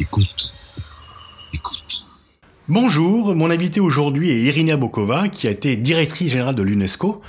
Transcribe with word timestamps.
Écoute. 0.00 0.50
Écoute. 1.52 2.06
Bonjour, 2.68 3.34
mon 3.34 3.50
invité 3.50 3.80
aujourd'hui 3.80 4.30
est 4.30 4.40
Irina 4.44 4.78
Bokova, 4.78 5.28
qui 5.28 5.46
a 5.46 5.50
été 5.50 5.76
directrice 5.76 6.32
générale 6.32 6.54
de 6.54 6.62
l'UNESCO 6.62 7.20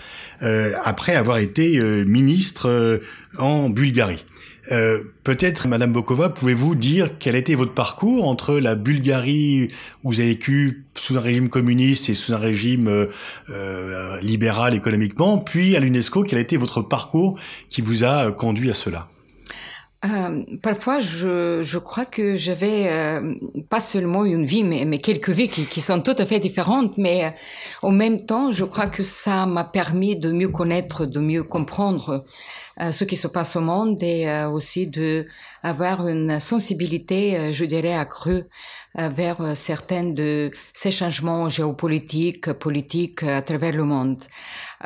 euh, 0.42 0.72
après 0.86 1.16
avoir 1.16 1.40
été 1.40 1.80
euh, 1.80 2.06
ministre 2.06 2.70
euh, 2.70 3.00
en 3.38 3.70
Bulgarie. 3.70 4.24
Peut-être, 5.26 5.68
Madame 5.68 5.92
Bokova, 5.92 6.30
pouvez-vous 6.30 6.76
dire 6.76 7.18
quel 7.20 7.36
été 7.36 7.56
votre 7.56 7.74
parcours 7.74 8.26
entre 8.26 8.56
la 8.56 8.76
Bulgarie 8.76 9.70
où 10.04 10.12
vous 10.12 10.20
avez 10.22 10.30
vécu 10.30 10.86
sous 10.96 11.18
un 11.18 11.20
régime 11.20 11.50
communiste 11.50 12.10
et 12.10 12.14
sous 12.14 12.32
un 12.32 12.38
régime 12.38 13.08
libéral 14.22 14.74
économiquement, 14.74 15.40
puis 15.40 15.76
à 15.76 15.82
l'UNESCO, 15.82 16.24
quel 16.24 16.38
a 16.38 16.42
été 16.42 16.56
votre 16.56 16.82
parcours 16.82 17.38
qui 17.70 17.82
vous 17.82 18.06
a 18.06 18.32
conduit 18.32 18.70
à 18.70 18.74
cela? 18.74 19.10
Euh, 20.04 20.44
parfois, 20.64 21.00
je, 21.00 21.62
je 21.62 21.78
crois 21.78 22.06
que 22.06 22.34
j'avais 22.34 22.90
euh, 22.90 23.36
pas 23.70 23.80
seulement 23.80 24.26
une 24.26 24.46
vie, 24.46 24.64
mais, 24.64 24.84
mais 24.84 24.98
quelques 24.98 25.30
vies 25.30 25.48
qui, 25.48 25.66
qui 25.66 25.80
sont 25.80 26.02
tout 26.02 26.16
à 26.18 26.26
fait 26.26 26.40
différentes. 26.40 26.98
Mais 26.98 27.26
euh, 27.26 27.30
en 27.84 27.92
même 27.92 28.26
temps, 28.26 28.52
je 28.52 28.66
crois 28.66 28.88
que 28.88 29.04
ça 29.04 29.46
m'a 29.46 29.64
permis 29.64 30.16
de 30.16 30.32
mieux 30.32 30.50
connaître, 30.50 31.06
de 31.06 31.20
mieux 31.20 31.44
comprendre 31.44 32.26
euh, 32.82 32.92
ce 32.92 33.04
qui 33.04 33.16
se 33.16 33.28
passe 33.28 33.56
au 33.56 33.62
monde 33.62 34.02
et 34.02 34.28
euh, 34.28 34.50
aussi 34.50 34.88
de 34.88 35.28
avoir 35.62 36.08
une 36.08 36.40
sensibilité, 36.40 37.54
je 37.54 37.66
dirais, 37.66 37.94
accrue 37.94 38.44
vers 38.96 39.56
certains 39.56 40.06
de 40.06 40.50
ces 40.74 40.90
changements 40.90 41.48
géopolitiques, 41.48 42.52
politiques 42.54 43.22
à 43.22 43.44
travers 43.44 43.74
le 43.74 43.84
monde. 43.84 44.24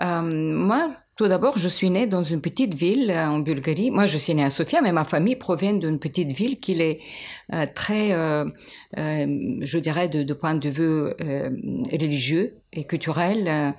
moi, 0.01 0.89
tout 1.15 1.29
d'abord, 1.29 1.57
je 1.57 1.69
suis 1.69 1.89
née 1.89 2.07
dans 2.07 2.23
une 2.23 2.41
petite 2.41 2.73
ville 2.73 3.09
euh, 3.09 3.27
en 3.27 3.39
Bulgarie. 3.39 3.89
Moi, 3.89 4.05
je 4.05 4.17
suis 4.17 4.35
née 4.35 4.43
à 4.43 4.49
Sofia, 4.49 4.81
mais 4.81 4.91
ma 4.91 5.05
famille 5.05 5.37
provient 5.37 5.73
d'une 5.73 5.97
petite 5.97 6.33
ville 6.33 6.59
qui 6.59 6.73
est 6.81 6.99
euh, 7.53 7.65
très, 7.73 8.11
euh, 8.11 8.43
je 8.97 9.77
dirais, 9.79 10.09
de, 10.09 10.23
de, 10.23 10.33
point 10.33 10.55
de 10.55 10.69
vue 10.69 11.03
religieux 11.91 12.57
et 12.75 12.83
culturel, 12.83 13.73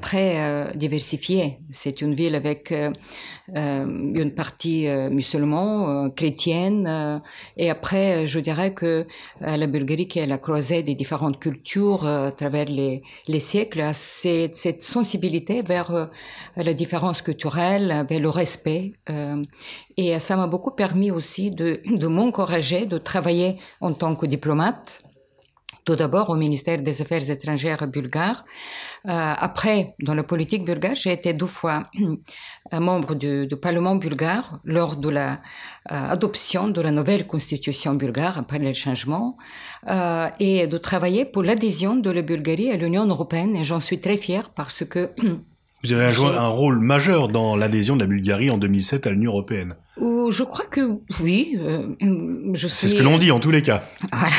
très 0.00 0.72
diversifié. 0.74 1.58
C'est 1.70 2.00
une 2.00 2.14
ville 2.14 2.34
avec 2.34 2.72
une 3.54 4.32
partie 4.34 4.86
musulmane, 5.10 6.12
chrétienne, 6.14 7.20
et 7.56 7.70
après, 7.70 8.26
je 8.26 8.38
dirais 8.40 8.72
que 8.74 9.06
la 9.40 9.66
Bulgarie, 9.66 10.08
qui 10.08 10.18
est 10.18 10.26
la 10.26 10.38
croisée 10.38 10.82
des 10.82 10.94
différentes 10.94 11.38
cultures 11.38 12.06
à 12.06 12.32
travers 12.32 12.66
les, 12.66 13.02
les 13.28 13.40
siècles, 13.40 13.80
a 13.80 13.92
cette, 13.92 14.54
cette 14.54 14.82
sensibilité 14.82 15.62
vers 15.62 16.10
la 16.56 16.74
différence 16.74 17.22
culturelle, 17.22 18.06
vers 18.08 18.20
le 18.20 18.28
respect. 18.28 18.92
et 19.96 20.18
ça 20.18 20.36
m'a 20.36 20.46
beaucoup 20.46 20.70
permis 20.70 21.10
aussi 21.10 21.50
de, 21.50 21.80
de 21.84 22.06
m'encourager, 22.06 22.86
de 22.86 22.98
travailler 22.98 23.58
en 23.80 23.92
tant 23.92 24.14
que 24.14 24.26
diplomate. 24.26 25.02
Tout 25.86 25.94
d'abord 25.94 26.30
au 26.30 26.36
ministère 26.36 26.82
des 26.82 27.00
Affaires 27.00 27.30
étrangères 27.30 27.86
bulgare. 27.86 28.44
Euh, 29.08 29.34
après, 29.48 29.94
dans 30.02 30.16
la 30.16 30.24
politique 30.24 30.64
bulgare, 30.64 30.96
j'ai 30.96 31.12
été 31.12 31.32
deux 31.32 31.46
fois 31.46 31.88
membre 32.72 33.14
du, 33.14 33.46
du, 33.46 33.54
Parlement 33.54 33.94
bulgare 33.94 34.58
lors 34.64 34.96
de 34.96 35.08
la 35.08 35.34
euh, 35.92 36.10
adoption 36.10 36.66
de 36.66 36.80
la 36.80 36.90
nouvelle 36.90 37.24
constitution 37.28 37.94
bulgare 37.94 38.36
après 38.36 38.58
le 38.58 38.74
changement 38.74 39.36
euh, 39.88 40.28
et 40.40 40.66
de 40.66 40.76
travailler 40.76 41.24
pour 41.24 41.44
l'adhésion 41.44 41.94
de 41.94 42.10
la 42.10 42.22
Bulgarie 42.22 42.72
à 42.72 42.76
l'Union 42.76 43.06
européenne. 43.06 43.54
Et 43.54 43.62
j'en 43.62 43.78
suis 43.78 44.00
très 44.00 44.16
fière 44.16 44.50
parce 44.50 44.84
que 44.84 45.12
vous 45.84 45.92
avez 45.92 46.12
joué 46.12 46.30
un 46.36 46.48
rôle 46.48 46.80
majeur 46.80 47.28
dans 47.28 47.54
l'adhésion 47.54 47.94
de 47.94 48.00
la 48.00 48.08
Bulgarie 48.08 48.50
en 48.50 48.58
2007 48.58 49.06
à 49.06 49.10
l'Union 49.10 49.30
européenne. 49.30 49.76
Je 49.98 50.42
crois 50.42 50.66
que 50.66 51.00
oui. 51.22 51.58
Euh, 51.58 51.88
je 52.52 52.68
C'est 52.68 52.88
ce 52.88 52.94
que 52.94 53.02
l'on 53.02 53.18
dit 53.18 53.30
en 53.30 53.40
tous 53.40 53.50
les 53.50 53.62
cas. 53.62 53.82
Voilà. 54.12 54.34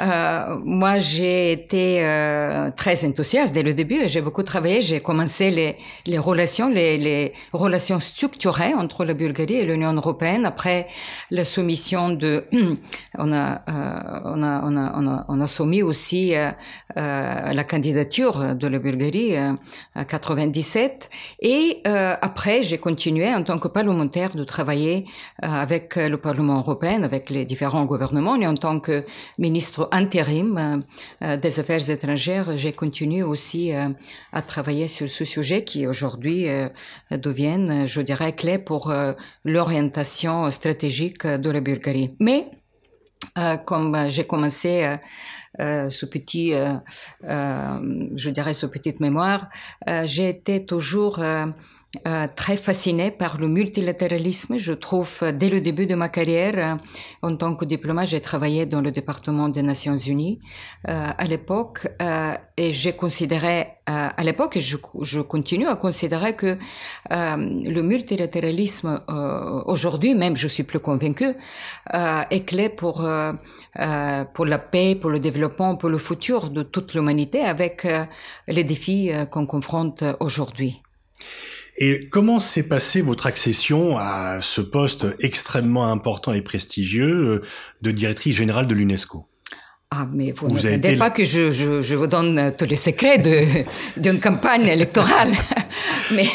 Euh, 0.00 0.56
moi, 0.64 0.98
j'ai 0.98 1.52
été 1.52 2.04
euh, 2.04 2.70
très 2.76 3.04
enthousiaste 3.04 3.52
dès 3.54 3.62
le 3.62 3.74
début. 3.74 4.00
J'ai 4.06 4.20
beaucoup 4.20 4.42
travaillé. 4.42 4.82
J'ai 4.82 5.00
commencé 5.00 5.50
les, 5.50 5.76
les 6.06 6.18
relations, 6.18 6.68
les, 6.68 6.98
les, 6.98 7.32
relations 7.52 8.00
structurées 8.00 8.74
entre 8.74 9.04
la 9.04 9.14
Bulgarie 9.14 9.54
et 9.54 9.64
l'Union 9.64 9.92
européenne 9.92 10.44
après 10.46 10.88
la 11.30 11.44
soumission 11.44 12.10
de. 12.10 12.44
on 13.18 13.32
a, 13.32 13.62
euh, 13.68 14.20
on 14.24 14.42
a, 14.42 14.62
on 14.64 14.76
a, 14.76 14.92
on 14.96 15.06
a, 15.06 15.24
on 15.28 15.40
a 15.40 15.46
soumis 15.46 15.82
aussi 15.82 16.34
euh, 16.34 16.50
euh, 16.96 17.52
la 17.52 17.64
candidature 17.64 18.54
de 18.54 18.66
la 18.66 18.78
Bulgarie 18.78 19.36
à 19.94 20.04
97. 20.04 21.08
Et 21.40 21.82
après, 21.84 22.62
j'ai 22.62 22.78
continué 22.78 23.32
en 23.32 23.42
tant 23.42 23.58
que 23.58 23.68
parlementaire 23.68 24.34
de 24.34 24.44
travailler 24.44 24.73
euh, 24.74 25.00
avec 25.40 25.96
le 25.96 26.18
Parlement 26.18 26.58
européen, 26.58 27.02
avec 27.02 27.30
les 27.30 27.44
différents 27.44 27.84
gouvernements, 27.84 28.36
et 28.36 28.46
en 28.46 28.56
tant 28.56 28.80
que 28.80 29.04
ministre 29.38 29.88
intérim 29.92 30.58
euh, 30.58 30.76
euh, 31.22 31.36
des 31.36 31.60
Affaires 31.60 31.88
étrangères, 31.90 32.56
j'ai 32.56 32.72
continué 32.72 33.22
aussi 33.22 33.72
à 34.32 34.42
travailler 34.42 34.88
sur 34.88 35.08
ce 35.08 35.24
sujet 35.24 35.64
qui 35.64 35.86
aujourd'hui 35.86 36.46
devient, 37.10 37.84
je 37.86 38.00
dirais, 38.00 38.34
clé 38.34 38.58
pour 38.58 38.92
l'orientation 39.44 40.50
stratégique 40.50 41.26
de 41.26 41.50
la 41.50 41.60
Bulgarie. 41.60 42.16
Mais 42.20 42.50
comme 43.64 44.06
j'ai 44.08 44.24
commencé 44.24 44.96
euh, 45.60 45.90
ce 45.90 46.06
petit, 46.06 46.52
je 47.22 48.30
dirais, 48.30 48.54
ce 48.54 48.66
petite 48.66 49.00
mémoire, 49.00 49.44
j'ai 50.04 50.28
été 50.28 50.66
toujours 50.66 51.18
euh, 52.06 52.26
très 52.34 52.56
fascinée 52.56 53.10
par 53.10 53.38
le 53.38 53.48
multilatéralisme. 53.48 54.58
Je 54.58 54.72
trouve, 54.72 55.18
euh, 55.22 55.32
dès 55.32 55.48
le 55.48 55.60
début 55.60 55.86
de 55.86 55.94
ma 55.94 56.08
carrière, 56.08 56.54
euh, 56.56 56.76
en 57.22 57.36
tant 57.36 57.54
que 57.54 57.64
diplomate, 57.64 58.08
j'ai 58.08 58.20
travaillé 58.20 58.66
dans 58.66 58.80
le 58.80 58.90
département 58.90 59.48
des 59.48 59.62
Nations 59.62 59.96
Unies 59.96 60.40
euh, 60.88 61.08
à 61.16 61.24
l'époque 61.24 61.88
et 62.56 62.72
j'ai 62.72 62.92
considéré 62.92 63.66
à 63.86 64.22
l'époque, 64.24 64.56
et 64.56 64.60
je, 64.60 64.76
je, 65.02 65.20
continue 65.20 65.66
à 65.66 65.76
considérer 65.76 66.34
que 66.34 66.56
le 67.10 67.80
multilatéralisme 67.82 69.02
aujourd'hui, 69.66 70.14
même 70.14 70.36
je 70.36 70.48
suis 70.48 70.62
plus 70.62 70.78
convaincue, 70.78 71.34
est 71.92 72.44
clé 72.46 72.68
pour 72.68 73.06
pour 74.34 74.46
la 74.46 74.58
paix, 74.58 74.94
pour 74.94 75.10
le 75.10 75.18
développement, 75.18 75.76
pour 75.76 75.88
le 75.88 75.98
futur 75.98 76.50
de 76.50 76.62
toute 76.62 76.94
l'humanité 76.94 77.40
avec 77.40 77.86
les 78.48 78.64
défis 78.64 79.10
qu'on 79.30 79.46
confronte 79.46 80.04
aujourd'hui. 80.20 80.80
Et 81.76 82.08
comment 82.08 82.38
s'est 82.38 82.68
passée 82.68 83.00
votre 83.00 83.26
accession 83.26 83.98
à 83.98 84.40
ce 84.42 84.60
poste 84.60 85.06
extrêmement 85.18 85.90
important 85.90 86.32
et 86.32 86.40
prestigieux 86.40 87.28
euh, 87.28 87.42
de 87.82 87.90
directrice 87.90 88.36
générale 88.36 88.68
de 88.68 88.74
l'UNESCO? 88.74 89.26
Ah, 89.90 90.08
mais 90.12 90.32
vous, 90.32 90.48
vous 90.48 90.98
pas 90.98 91.10
que 91.10 91.22
je, 91.22 91.52
je, 91.52 91.80
je, 91.80 91.94
vous 91.94 92.08
donne 92.08 92.52
tous 92.58 92.64
les 92.64 92.76
secrets 92.76 93.18
d'une 93.96 94.18
campagne 94.18 94.66
électorale. 94.66 95.32
mais, 96.16 96.26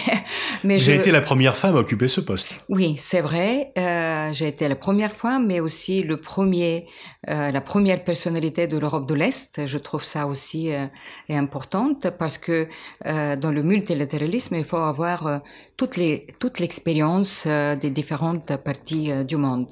mais 0.63 0.79
J'ai 0.79 0.95
je... 0.95 0.99
été 0.99 1.11
la 1.11 1.21
première 1.21 1.57
femme 1.57 1.75
à 1.75 1.79
occuper 1.79 2.07
ce 2.07 2.21
poste. 2.21 2.61
Oui, 2.69 2.95
c'est 2.97 3.19
vrai. 3.19 3.73
Euh, 3.77 4.29
J'ai 4.33 4.47
été 4.47 4.67
la 4.69 4.75
première 4.77 5.11
femme, 5.11 5.47
mais 5.47 5.59
aussi 5.59 6.03
le 6.03 6.17
premier, 6.17 6.87
euh, 7.29 7.51
la 7.51 7.61
première 7.61 8.01
personnalité 8.03 8.67
de 8.67 8.77
l'Europe 8.77 9.07
de 9.07 9.15
l'Est. 9.15 9.65
Je 9.65 9.77
trouve 9.77 10.03
ça 10.05 10.25
aussi 10.27 10.71
euh, 10.71 10.85
est 11.27 11.35
importante 11.35 12.09
parce 12.17 12.37
que 12.37 12.67
euh, 13.05 13.35
dans 13.35 13.51
le 13.51 13.63
multilatéralisme, 13.63 14.55
il 14.55 14.63
faut 14.65 14.77
avoir 14.77 15.27
euh, 15.27 15.37
toutes 15.77 15.97
les, 15.97 16.27
toute 16.39 16.59
l'expérience 16.59 17.43
euh, 17.47 17.75
des 17.75 17.89
différentes 17.89 18.55
parties 18.57 19.11
du 19.25 19.37
monde. 19.37 19.67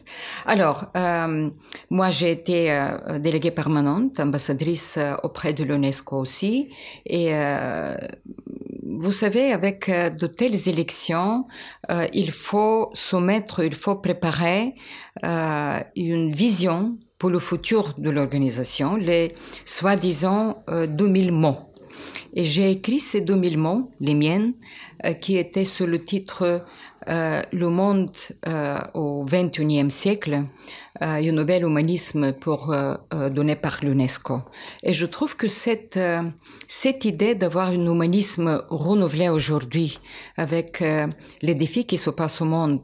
Alors, 0.46 0.86
moi, 1.90 2.10
j'ai 2.10 2.32
été 2.32 2.58
déléguée 3.20 3.52
permanente 3.52 3.77
ambassadrice 3.86 4.98
euh, 4.98 5.16
auprès 5.24 5.54
de 5.54 5.64
l'UNESCO 5.64 6.18
aussi. 6.18 6.70
Et 7.06 7.36
euh, 7.36 7.96
vous 8.84 9.12
savez, 9.12 9.52
avec 9.52 9.90
euh, 9.90 10.10
de 10.10 10.28
telles 10.28 10.68
élections, 10.70 11.46
il 12.14 12.32
faut 12.32 12.90
soumettre, 12.94 13.64
il 13.64 13.76
faut 13.76 13.96
préparer 13.96 14.76
une 15.24 16.32
vision 16.32 16.98
pour 17.18 17.30
le 17.30 17.40
futur 17.40 17.94
de 17.98 18.10
l'organisation, 18.10 18.96
les 18.96 19.34
soi-disant 19.66 20.64
2000 20.70 21.32
mots. 21.32 21.58
Et 22.34 22.44
j'ai 22.44 22.70
écrit 22.72 23.00
ces 23.00 23.22
2000 23.22 23.58
mots, 23.58 23.92
les 24.00 24.14
miennes, 24.14 24.54
qui 25.22 25.38
étaient 25.38 25.66
sous 25.66 25.88
le 25.88 26.04
titre 26.04 26.62
euh, 27.10 27.42
Le 27.52 27.70
monde 27.70 28.12
euh, 28.48 28.78
au 28.94 29.24
XXIe 29.24 29.90
siècle, 29.90 30.46
euh, 31.02 31.06
un 31.06 31.32
nouvel 31.32 31.64
humanisme 31.64 32.34
pour 32.34 32.74
donné 33.32 33.56
par 33.56 33.80
l'UNESCO. 33.82 34.42
Et 34.84 34.94
je 34.94 35.06
trouve 35.06 35.36
que 35.36 35.48
cette 35.48 36.00
cette 36.68 37.06
idée 37.06 37.36
d'avoir 37.36 37.70
un 37.70 37.86
humanisme 37.86 38.64
renouvelé 38.70 39.30
aujourd'hui, 39.30 40.00
avec 40.36 40.84
les 41.42 41.56
défis 41.56 41.86
qui 41.86 41.98
se 41.98 42.10
passent 42.10 42.42
au 42.42 42.46
monde, 42.46 42.82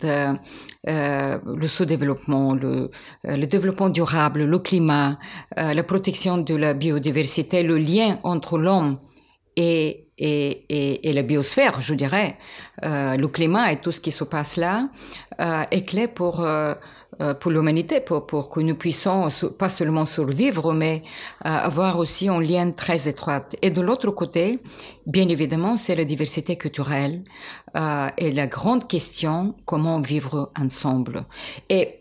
le 0.85 1.67
sous-développement, 1.67 2.53
le, 2.53 2.91
le 3.23 3.45
développement 3.45 3.89
durable, 3.89 4.43
le 4.43 4.59
climat, 4.59 5.17
la 5.57 5.83
protection 5.83 6.37
de 6.37 6.55
la 6.55 6.73
biodiversité, 6.73 7.63
le 7.63 7.77
lien 7.77 8.19
entre 8.23 8.57
l'homme 8.57 8.99
et 9.55 10.07
et, 10.17 10.65
et, 10.69 11.09
et, 11.09 11.13
la 11.13 11.23
biosphère, 11.23 11.81
je 11.81 11.93
dirais, 11.93 12.37
euh, 12.83 13.17
le 13.17 13.27
climat 13.27 13.71
et 13.71 13.81
tout 13.81 13.91
ce 13.91 13.99
qui 13.99 14.11
se 14.11 14.23
passe 14.23 14.57
là, 14.57 14.89
euh, 15.41 15.63
est 15.71 15.83
clé 15.83 16.07
pour 16.07 16.41
euh, 16.41 16.73
euh, 17.21 17.33
pour 17.33 17.51
l'humanité, 17.51 17.99
pour, 17.99 18.25
pour 18.25 18.49
que 18.49 18.59
nous 18.59 18.75
puissions 18.75 19.27
pas 19.57 19.69
seulement 19.69 20.05
survivre, 20.05 20.73
mais 20.73 21.03
euh, 21.45 21.49
avoir 21.49 21.97
aussi 21.97 22.27
un 22.27 22.41
lien 22.41 22.71
très 22.71 23.07
étroit. 23.07 23.45
Et 23.61 23.69
de 23.69 23.81
l'autre 23.81 24.09
côté, 24.11 24.59
bien 25.05 25.27
évidemment, 25.29 25.77
c'est 25.77 25.95
la 25.95 26.05
diversité 26.05 26.55
culturelle 26.57 27.23
euh, 27.75 28.07
et 28.17 28.31
la 28.31 28.47
grande 28.47 28.87
question 28.87 29.55
comment 29.65 30.01
vivre 30.01 30.49
ensemble. 30.59 31.25
Et 31.69 31.99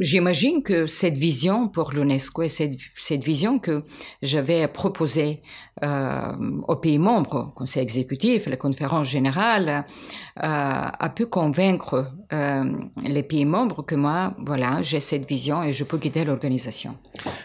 J'imagine 0.00 0.62
que 0.62 0.86
cette 0.86 1.16
vision 1.16 1.66
pour 1.66 1.92
l'UNESCO 1.92 2.42
et 2.42 2.50
cette, 2.50 2.76
cette, 2.98 3.24
vision 3.24 3.58
que 3.58 3.82
j'avais 4.20 4.68
proposée 4.68 5.40
euh, 5.82 6.32
aux 6.68 6.76
pays 6.76 6.98
membres, 6.98 7.48
au 7.48 7.58
Conseil 7.58 7.82
exécutif, 7.82 8.46
la 8.46 8.58
conférence 8.58 9.08
générale, 9.08 9.86
euh, 10.36 10.42
a 10.42 11.08
pu 11.14 11.24
convaincre 11.24 12.12
euh, 12.32 12.64
les 13.02 13.22
pays 13.22 13.46
membres 13.46 13.82
que 13.82 13.94
moi, 13.94 14.34
voilà, 14.44 14.82
j'ai 14.82 15.00
cette 15.00 15.26
vision 15.26 15.62
et 15.62 15.72
je 15.72 15.84
peux 15.84 15.96
guider 15.96 16.24
l'organisation. 16.24 16.96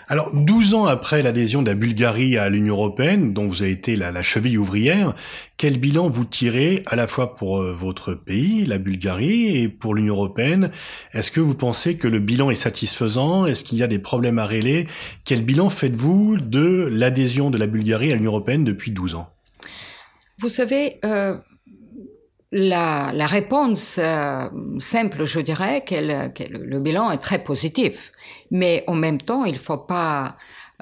Alors, 0.08 0.32
12 0.34 0.74
ans 0.74 0.86
après 0.86 1.24
l'adhésion 1.24 1.62
de 1.62 1.68
la 1.68 1.76
Bulgarie 1.76 2.38
à 2.38 2.50
l'Union 2.50 2.76
européenne, 2.76 3.34
dont 3.34 3.48
vous 3.48 3.62
avez 3.62 3.72
été 3.72 3.96
la, 3.96 4.12
la, 4.12 4.22
cheville 4.22 4.58
ouvrière, 4.58 5.16
quel 5.58 5.80
bilan 5.80 6.10
vous 6.10 6.26
tirez 6.26 6.84
à 6.86 6.96
la 6.96 7.08
fois 7.08 7.36
pour 7.36 7.60
euh, 7.60 7.74
votre 7.74 8.14
pays, 8.14 8.66
la 8.66 8.78
Bulgarie, 8.78 9.58
et 9.58 9.70
pour 9.70 9.96
l'Union 9.96 10.16
européenne? 10.16 10.72
Est-ce 11.14 11.32
que 11.32 11.40
vous 11.40 11.56
pensez 11.56 11.98
que 11.98 12.08
le 12.08 12.20
bilan 12.26 12.50
est 12.50 12.56
satisfaisant? 12.56 13.46
Est-ce 13.46 13.64
qu'il 13.64 13.78
y 13.78 13.84
a 13.84 13.88
des 13.88 14.00
problèmes 14.00 14.40
à 14.40 14.46
régler? 14.46 14.88
Quel 15.24 15.44
bilan 15.44 15.70
faites-vous 15.70 16.38
de 16.38 16.88
l'adhésion 16.92 17.50
de 17.50 17.58
la 17.58 17.68
Bulgarie 17.68 18.12
à 18.12 18.16
l'Union 18.16 18.32
européenne 18.32 18.66
depuis 18.66 18.92
12 18.92 19.16
ans? 19.16 19.30
Vous 20.40 20.50
savez, 20.50 21.00
euh, 21.06 21.38
la, 22.52 23.26
réponse 23.26 24.00
euh, 24.00 24.48
simple, 24.80 25.26
je 25.26 25.40
dirais, 25.40 25.84
que, 25.86 25.96
le 25.96 26.80
bilan 26.80 27.12
est 27.12 27.18
très 27.18 27.44
positif. 27.44 28.12
Mais 28.52 28.84
en 28.88 28.96
même 28.96 29.20
temps, 29.20 29.46
il 29.46 29.58
faut 29.58 29.78
pas 29.78 30.36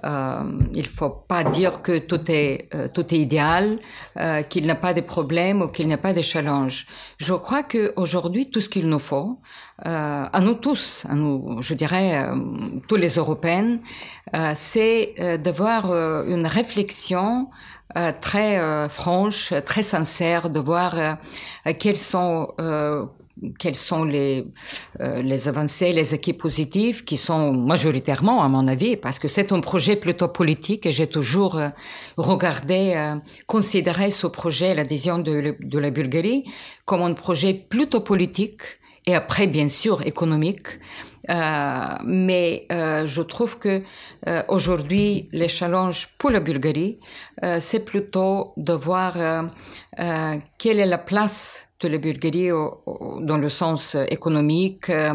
euh, 0.05 0.43
il 0.73 0.85
faut 0.85 1.09
pas 1.09 1.43
dire 1.43 1.81
que 1.81 1.97
tout 1.97 2.19
est 2.29 2.69
euh, 2.75 2.87
tout 2.87 3.13
est 3.13 3.19
idéal, 3.19 3.79
euh, 4.17 4.41
qu'il 4.41 4.63
n'y 4.63 4.71
a 4.71 4.75
pas 4.75 4.93
de 4.93 5.01
problèmes 5.01 5.61
ou 5.61 5.67
qu'il 5.67 5.87
n'y 5.87 5.93
a 5.93 5.97
pas 5.97 6.13
de 6.13 6.21
challenges. 6.21 6.85
Je 7.17 7.33
crois 7.33 7.63
que 7.63 7.93
aujourd'hui 7.95 8.49
tout 8.49 8.61
ce 8.61 8.69
qu'il 8.69 8.87
nous 8.87 8.99
faut, 8.99 9.39
euh, 9.85 10.25
à 10.31 10.39
nous 10.39 10.53
tous, 10.53 11.05
à 11.09 11.15
nous, 11.15 11.61
je 11.61 11.73
dirais 11.73 12.23
euh, 12.23 12.35
tous 12.87 12.95
les 12.95 13.15
Européens, 13.15 13.79
euh, 14.35 14.51
c'est 14.55 15.15
d'avoir 15.43 15.85
une 16.25 16.47
réflexion 16.47 17.49
très 18.21 18.89
franche, 18.89 19.53
très 19.65 19.83
sincère, 19.83 20.49
de 20.49 20.59
voir 20.59 20.95
quels 21.79 21.97
sont 21.97 22.47
quelles 23.59 23.75
sont 23.75 24.03
les, 24.03 24.45
euh, 25.01 25.21
les 25.21 25.47
avancées, 25.47 25.91
les 25.91 26.13
équipes 26.13 26.37
positives 26.37 27.03
qui 27.03 27.17
sont 27.17 27.51
majoritairement, 27.51 28.43
à 28.43 28.47
mon 28.47 28.67
avis, 28.67 28.95
parce 28.95 29.19
que 29.19 29.27
c'est 29.27 29.51
un 29.51 29.59
projet 29.59 29.95
plutôt 29.95 30.27
politique 30.27 30.85
et 30.85 30.91
j'ai 30.91 31.07
toujours 31.07 31.57
euh, 31.57 31.69
regardé, 32.17 32.93
euh, 32.95 33.15
considéré 33.47 34.11
ce 34.11 34.27
projet, 34.27 34.75
l'adhésion 34.75 35.17
de, 35.19 35.55
de, 35.59 35.79
la 35.79 35.89
Bulgarie, 35.89 36.45
comme 36.85 37.01
un 37.01 37.13
projet 37.13 37.53
plutôt 37.53 38.01
politique 38.01 38.61
et 39.05 39.15
après, 39.15 39.47
bien 39.47 39.67
sûr, 39.67 40.05
économique. 40.05 40.79
mais 41.27 42.67
je 42.69 43.21
trouve 43.21 43.57
que 43.59 43.81
aujourd'hui, 44.47 45.29
les 45.33 45.49
challenges 45.49 46.09
pour 46.17 46.31
la 46.31 46.39
Bulgarie, 46.39 46.99
c'est 47.59 47.83
plutôt 47.83 48.53
de 48.55 48.73
voir 48.73 49.13
quelle 50.57 50.79
est 50.79 50.85
la 50.85 50.97
place 50.97 51.67
de 51.83 51.89
la 51.89 51.97
Bulgarie 51.97 52.49
dans 53.21 53.37
le 53.37 53.49
sens 53.49 53.95
économique, 54.09 54.89
euh, 54.89 55.13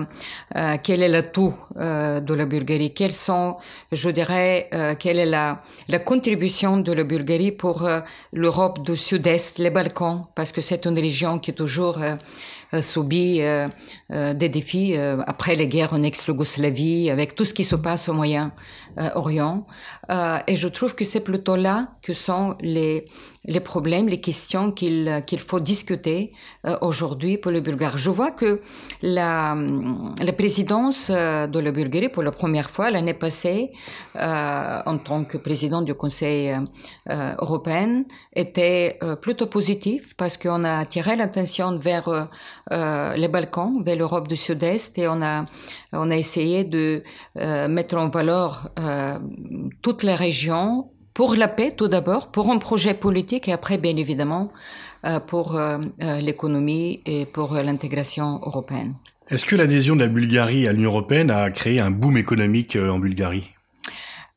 euh, 0.56 0.76
quel 0.82 1.02
est 1.02 1.08
l'atout 1.08 1.54
euh, 1.76 2.20
de 2.20 2.34
la 2.34 2.46
Bulgarie, 2.46 2.92
quels 2.92 3.12
sont, 3.12 3.56
je 3.92 4.10
dirais, 4.10 4.68
quelle 4.98 5.18
est 5.18 5.26
la, 5.26 5.62
la 5.88 5.98
contribution 5.98 6.78
de 6.78 6.92
la 6.92 7.04
Bulgarie 7.04 7.52
pour 7.52 7.88
l'Europe 8.32 8.84
du 8.84 8.96
Sud-Est, 8.96 9.58
les 9.58 9.70
Balkans, 9.70 10.26
parce 10.34 10.52
que 10.52 10.60
c'est 10.60 10.84
une 10.84 10.98
région 10.98 11.38
qui 11.38 11.50
est 11.50 11.54
toujours 11.54 11.98
subi 12.80 13.40
euh, 13.40 13.68
euh, 14.12 14.34
des 14.34 14.48
défis 14.48 14.94
après 14.96 15.54
les 15.54 15.68
guerres 15.68 15.92
en 15.92 16.02
ex-Yougoslavie, 16.02 17.10
avec 17.10 17.34
tout 17.34 17.44
ce 17.44 17.54
qui 17.54 17.64
se 17.64 17.76
passe 17.76 18.08
au 18.08 18.12
Moyen-Orient. 18.12 19.66
et 20.46 20.56
je 20.56 20.68
trouve 20.68 20.94
que 20.94 21.04
c'est 21.04 21.20
plutôt 21.20 21.56
là 21.56 21.88
que 22.02 22.12
sont 22.12 22.56
les, 22.60 23.06
les 23.44 23.60
problèmes, 23.60 24.08
les 24.08 24.20
questions 24.20 24.72
qu'il 24.72 25.22
qu'il 25.26 25.40
faut 25.40 25.60
discuter 25.60 26.32
aujourd'hui 26.80 27.38
pour 27.38 27.52
le 27.52 27.60
Bulgares. 27.60 27.98
Je 27.98 28.10
vois 28.10 28.30
que 28.30 28.60
la, 29.02 29.56
la 30.20 30.32
présidence 30.32 31.10
de 31.10 31.58
la 31.58 31.72
Bulgarie, 31.72 32.08
pour 32.08 32.22
la 32.22 32.32
première 32.32 32.70
fois 32.70 32.90
l'année 32.90 33.14
passée, 33.14 33.70
en 34.14 34.98
tant 34.98 35.24
que 35.24 35.38
président 35.38 35.82
du 35.82 35.94
Conseil 35.94 36.56
européen, 37.08 38.04
était 38.34 38.98
plutôt 39.20 39.46
positive 39.46 40.14
parce 40.16 40.36
qu'on 40.36 40.64
a 40.64 40.78
attiré 40.78 41.16
l'attention 41.16 41.78
vers 41.78 42.08
euh, 42.08 42.24
les 42.70 43.28
Balkans, 43.28 43.82
vers 43.84 43.96
l'Europe 43.96 44.28
du 44.28 44.36
Sud-Est, 44.36 44.98
et 44.98 45.08
on 45.08 45.22
a 45.22 45.46
on 45.92 46.10
a 46.10 46.16
essayé 46.16 46.64
de 46.64 47.02
euh, 47.38 47.68
mettre 47.68 47.96
en 47.96 48.08
valeur 48.08 48.70
euh, 48.78 49.18
toutes 49.82 50.02
les 50.02 50.14
régions 50.14 50.90
pour 51.14 51.34
la 51.34 51.48
paix 51.48 51.72
tout 51.76 51.88
d'abord, 51.88 52.30
pour 52.30 52.50
un 52.50 52.58
projet 52.58 52.94
politique 52.94 53.48
et 53.48 53.52
après 53.52 53.78
bien 53.78 53.96
évidemment 53.96 54.52
pour 55.26 55.60
l'économie 56.00 57.02
et 57.06 57.24
pour 57.26 57.54
l'intégration 57.54 58.40
européenne. 58.44 58.94
Est-ce 59.28 59.44
que 59.44 59.56
l'adhésion 59.56 59.94
de 59.94 60.00
la 60.00 60.08
Bulgarie 60.08 60.68
à 60.68 60.72
l'Union 60.72 60.90
européenne 60.90 61.30
a 61.30 61.50
créé 61.50 61.80
un 61.80 61.90
boom 61.90 62.16
économique 62.16 62.76
en 62.76 62.98
Bulgarie? 62.98 63.50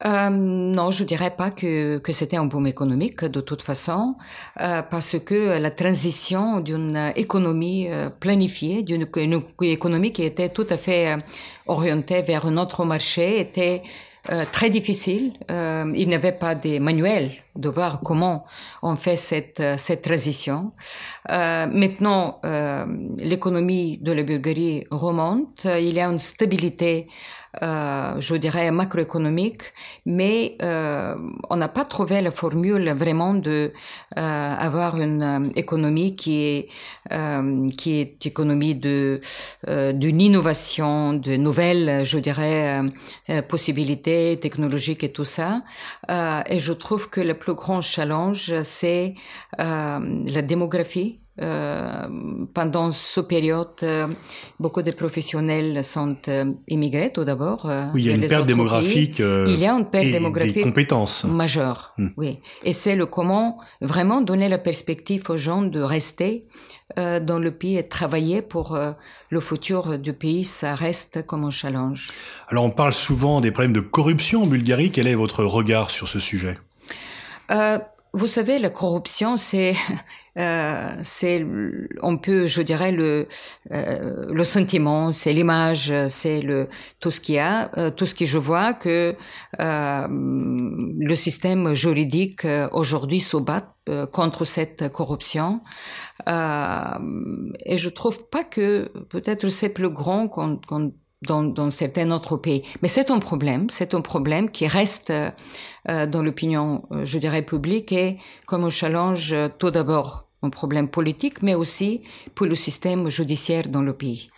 Euh, 0.06 0.30
non, 0.30 0.92
je 0.92 1.04
dirais 1.04 1.36
pas 1.38 1.52
que, 1.52 2.00
que 2.00 2.12
c'était 2.12 2.38
un 2.38 2.46
boom 2.46 2.68
économique 2.68 3.24
de 3.24 3.42
toute 3.42 3.62
façon, 3.62 4.16
euh, 4.60 4.82
parce 4.82 5.18
que 5.20 5.60
la 5.60 5.72
transition 5.72 6.60
d'une 6.60 7.12
économie 7.16 7.88
euh, 7.90 8.10
planifiée, 8.10 8.84
d'une 8.84 9.08
économie 9.62 10.12
qui 10.12 10.24
était 10.24 10.50
tout 10.50 10.68
à 10.70 10.78
fait 10.78 11.14
euh, 11.14 11.18
orientée 11.68 12.22
vers 12.24 12.46
un 12.46 12.58
autre 12.58 12.84
marché, 12.86 13.40
était 13.40 13.84
euh, 14.30 14.44
très 14.52 14.70
difficile. 14.70 15.34
Euh, 15.50 15.92
il 15.96 16.08
n'y 16.08 16.14
avait 16.14 16.32
pas 16.32 16.54
de 16.54 16.78
manuel 16.78 17.32
de 17.56 17.70
voir 17.70 18.02
comment 18.02 18.46
on 18.84 18.96
fait 18.96 19.16
cette, 19.16 19.64
cette 19.78 20.04
transition. 20.04 20.74
Euh, 21.32 21.66
maintenant, 21.66 22.40
l'économie 23.18 23.98
de 23.98 24.12
la 24.12 24.24
Bulgarie 24.24 24.86
remonte. 24.92 25.66
Il 25.66 25.96
y 25.96 26.00
a 26.00 26.08
une 26.08 26.20
stabilité 26.20 27.08
euh, 27.62 28.16
je 28.20 28.36
dirais 28.36 28.72
macroéconomique, 28.72 29.74
mais 30.06 30.56
euh, 30.62 31.16
on 31.50 31.58
n'a 31.58 31.68
pas 31.68 31.84
trouvé 31.86 32.22
la 32.22 32.32
formule 32.32 32.90
vraiment 32.92 33.34
de 33.34 33.74
euh, 34.18 34.56
avoir 34.58 34.98
une 34.98 35.24
euh, 35.24 35.50
économie 35.56 36.16
qui 36.16 36.44
est 36.44 36.70
euh, 37.12 37.70
qui 37.78 38.00
est 38.00 38.26
économie 38.26 38.76
de 38.76 39.20
d'une 39.68 40.22
innovation, 40.22 41.14
de 41.14 41.36
nouvelles, 41.36 42.06
je 42.06 42.18
dirais, 42.18 42.82
possibilités 43.48 44.38
technologiques 44.40 45.04
et 45.04 45.12
tout 45.12 45.26
ça. 45.26 45.62
et 46.10 46.60
je 46.60 46.74
trouve 46.74 47.10
que 47.10 47.22
le 47.22 47.34
plus 47.34 47.54
grand 47.54 47.82
challenge 47.82 48.54
c'est 48.64 49.14
la 49.58 50.42
démographie 50.42 51.20
pendant 51.38 52.92
cette 52.92 53.28
période, 53.28 53.70
euh, 53.84 54.08
beaucoup 54.60 54.82
de 54.82 54.92
professionnels 54.92 55.84
sont 55.84 56.18
euh, 56.28 56.52
immigrés 56.68 57.12
tout 57.14 57.24
d'abord. 57.24 57.72
oui, 57.94 58.02
il 58.02 58.08
y 58.08 58.12
a 58.12 58.16
une 58.16 58.28
perte 58.28 58.46
démographique. 58.46 59.20
il 59.20 59.60
y 59.60 59.66
a 59.66 59.74
une 59.74 59.86
perte 59.86 60.12
démographique 60.12 60.56
des 60.56 60.62
compétences 60.62 61.24
majeure. 61.24 61.94
Hmm. 61.98 62.10
Oui, 62.18 62.40
et 62.64 62.74
c'est 62.74 62.96
le 62.96 63.06
comment 63.06 63.60
vraiment 63.80 64.22
donner 64.22 64.50
la 64.50 64.58
perspective 64.58 65.24
aux 65.30 65.38
gens 65.38 65.62
de 65.62 65.82
rester 65.82 66.44
dans 66.98 67.40
le 67.40 67.52
pays 67.52 67.78
et 67.78 67.88
travailler 67.88 68.42
pour 68.42 68.78
le 69.30 69.40
futur 69.40 69.98
du 69.98 70.12
pays. 70.12 70.44
Ça 70.44 70.76
reste 70.76 71.26
comme 71.26 71.46
un 71.46 71.50
challenge. 71.50 72.10
Alors, 72.50 72.66
on 72.66 72.72
parle 72.72 72.92
souvent 72.92 73.40
des 73.40 73.52
problèmes 73.52 73.72
de 73.72 73.80
corruption 73.80 74.44
en 74.44 74.48
Bulgarie. 74.48 74.92
Quel 74.92 75.08
est 75.08 75.16
votre 75.16 75.46
regard 75.46 75.90
sur 75.90 76.10
ce 76.10 76.20
sujet? 76.20 76.58
Vous 78.14 78.28
savez, 78.28 78.60
la 78.60 78.70
corruption, 78.70 79.38
c'est, 79.38 79.74
euh, 80.38 80.90
c'est, 81.04 81.46
on 82.02 82.18
peut, 82.18 82.46
je 82.46 82.62
dirais, 82.62 82.92
le, 82.92 83.28
euh, 83.72 84.26
le 84.30 84.44
sentiment, 84.44 85.14
c'est 85.14 85.32
l'image, 85.32 85.94
c'est 86.10 86.42
le 86.42 86.68
tout 87.00 87.10
ce 87.10 87.22
qu'il 87.22 87.36
y 87.36 87.40
a, 87.40 87.72
euh, 87.78 87.90
tout 87.90 88.06
ce 88.06 88.14
que 88.14 88.26
je 88.26 88.38
vois 88.38 88.74
que 88.74 89.16
euh, 89.62 90.08
le 90.10 91.16
système 91.16 91.74
juridique 91.74 92.44
euh, 92.44 92.68
aujourd'hui 92.74 93.22
se 93.22 93.38
bat 93.38 93.76
euh, 93.88 94.06
contre 94.06 94.44
cette 94.46 94.90
corruption. 94.92 95.62
et 96.28 97.78
je 97.78 97.90
trouve 97.90 98.28
pas 98.30 98.44
que 98.44 98.92
peut-être 99.10 99.50
c'est 99.50 99.70
plus 99.70 99.90
grand 99.90 100.28
qu'on, 100.28 100.58
qu'on 100.68 100.94
dans, 101.22 101.44
dans 101.44 101.70
certains 101.70 102.12
autres 102.12 102.38
pays. 102.38 102.64
Mais 102.82 102.88
c'est 102.88 103.12
un 103.12 103.20
problème, 103.20 103.70
c'est 103.70 103.94
un 103.94 104.02
problème 104.02 104.50
qui 104.50 104.68
reste 104.68 105.12
euh, 105.90 106.06
dans 106.06 106.22
l'opinion, 106.22 106.84
euh, 106.92 107.06
je 107.06 107.18
dirais, 107.18 107.42
publique 107.42 107.92
et 107.92 108.18
comme 108.46 108.64
un 108.64 108.70
challenge 108.70 109.34
euh, 109.34 109.48
tout 109.58 109.72
d'abord 109.72 110.28
un 110.44 110.50
problème 110.50 110.88
politique, 110.88 111.44
mais 111.44 111.54
aussi 111.54 112.02
pour 112.34 112.48
le 112.48 112.56
système 112.56 113.10
judiciaire 113.12 113.70
dans 113.70 113.84
le 113.84 113.94
pays. 113.94 114.30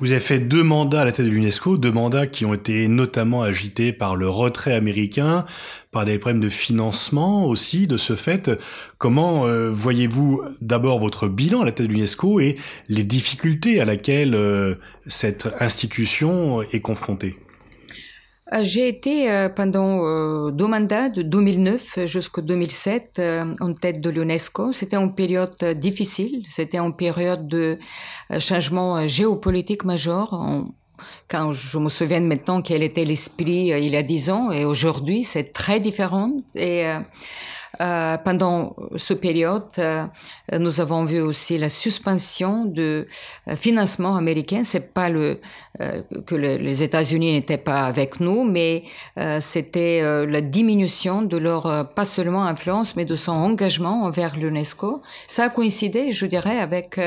Vous 0.00 0.10
avez 0.10 0.20
fait 0.20 0.38
deux 0.38 0.62
mandats 0.62 1.00
à 1.00 1.04
la 1.06 1.12
tête 1.12 1.24
de 1.24 1.30
l'UNESCO, 1.30 1.78
deux 1.78 1.92
mandats 1.92 2.26
qui 2.26 2.44
ont 2.44 2.52
été 2.52 2.88
notamment 2.88 3.42
agités 3.42 3.92
par 3.94 4.16
le 4.16 4.28
retrait 4.28 4.74
américain, 4.74 5.46
par 5.92 6.04
des 6.04 6.18
problèmes 6.18 6.42
de 6.42 6.50
financement 6.50 7.46
aussi. 7.46 7.86
De 7.86 7.96
ce 7.96 8.16
fait, 8.16 8.50
comment 8.98 9.46
euh, 9.46 9.70
voyez-vous 9.70 10.42
d'abord 10.60 10.98
votre 10.98 11.26
bilan 11.28 11.62
à 11.62 11.64
la 11.64 11.72
tête 11.72 11.86
de 11.86 11.92
l'UNESCO 11.92 12.40
et 12.40 12.56
les 12.88 13.04
difficultés 13.04 13.80
à 13.80 13.86
laquelle 13.86 14.34
euh, 14.34 14.74
cette 15.06 15.48
institution 15.60 16.60
est 16.62 16.80
confrontée? 16.80 17.45
J'ai 18.62 18.88
été 18.88 19.30
euh, 19.30 19.48
pendant 19.48 20.04
euh, 20.04 20.50
deux 20.50 20.68
mandats, 20.68 21.08
de 21.08 21.22
2009 21.22 22.06
jusqu'au 22.06 22.42
2007, 22.42 23.20
en 23.60 23.72
tête 23.72 24.00
de 24.00 24.10
l'UNESCO. 24.10 24.72
C'était 24.72 24.96
une 24.96 25.14
période 25.14 25.56
difficile, 25.76 26.42
c'était 26.46 26.78
une 26.78 26.94
période 26.94 27.48
de 27.48 27.78
changement 28.38 29.06
géopolitique 29.06 29.84
majeur. 29.84 30.30
quand 31.28 31.52
je 31.52 31.78
me 31.78 31.88
souviens 31.88 32.20
maintenant 32.20 32.62
quel 32.62 32.82
était 32.82 33.04
l'esprit 33.04 33.66
il 33.68 33.88
y 33.88 33.96
a 33.96 34.02
dix 34.02 34.30
ans 34.30 34.50
et 34.52 34.64
aujourd'hui, 34.64 35.24
c'est 35.24 35.52
très 35.52 35.80
différent. 35.80 36.30
Et 36.54 36.86
euh, 36.86 37.00
pendant 37.78 38.76
ce 38.96 39.14
période, 39.14 39.64
euh, 40.52 40.58
nous 40.58 40.80
avons 40.80 41.04
vu 41.04 41.20
aussi 41.20 41.58
la 41.58 41.68
suspension 41.68 42.64
de 42.64 43.06
euh, 43.48 43.56
financement 43.56 44.16
américain. 44.16 44.62
C'est 44.64 44.92
pas 44.92 45.08
le 45.08 45.40
que 46.26 46.34
les 46.34 46.82
États-Unis 46.82 47.32
n'étaient 47.32 47.58
pas 47.58 47.84
avec 47.84 48.18
nous, 48.18 48.44
mais 48.44 48.84
c'était 49.40 50.00
la 50.26 50.40
diminution 50.40 51.20
de 51.20 51.36
leur 51.36 51.90
pas 51.94 52.06
seulement 52.06 52.46
influence, 52.46 52.96
mais 52.96 53.04
de 53.04 53.14
son 53.14 53.32
engagement 53.32 54.04
envers 54.04 54.36
l'UNESCO. 54.36 55.02
Ça 55.26 55.44
a 55.44 55.48
coïncidé, 55.50 56.12
je 56.12 56.24
dirais, 56.24 56.58
avec 56.60 56.98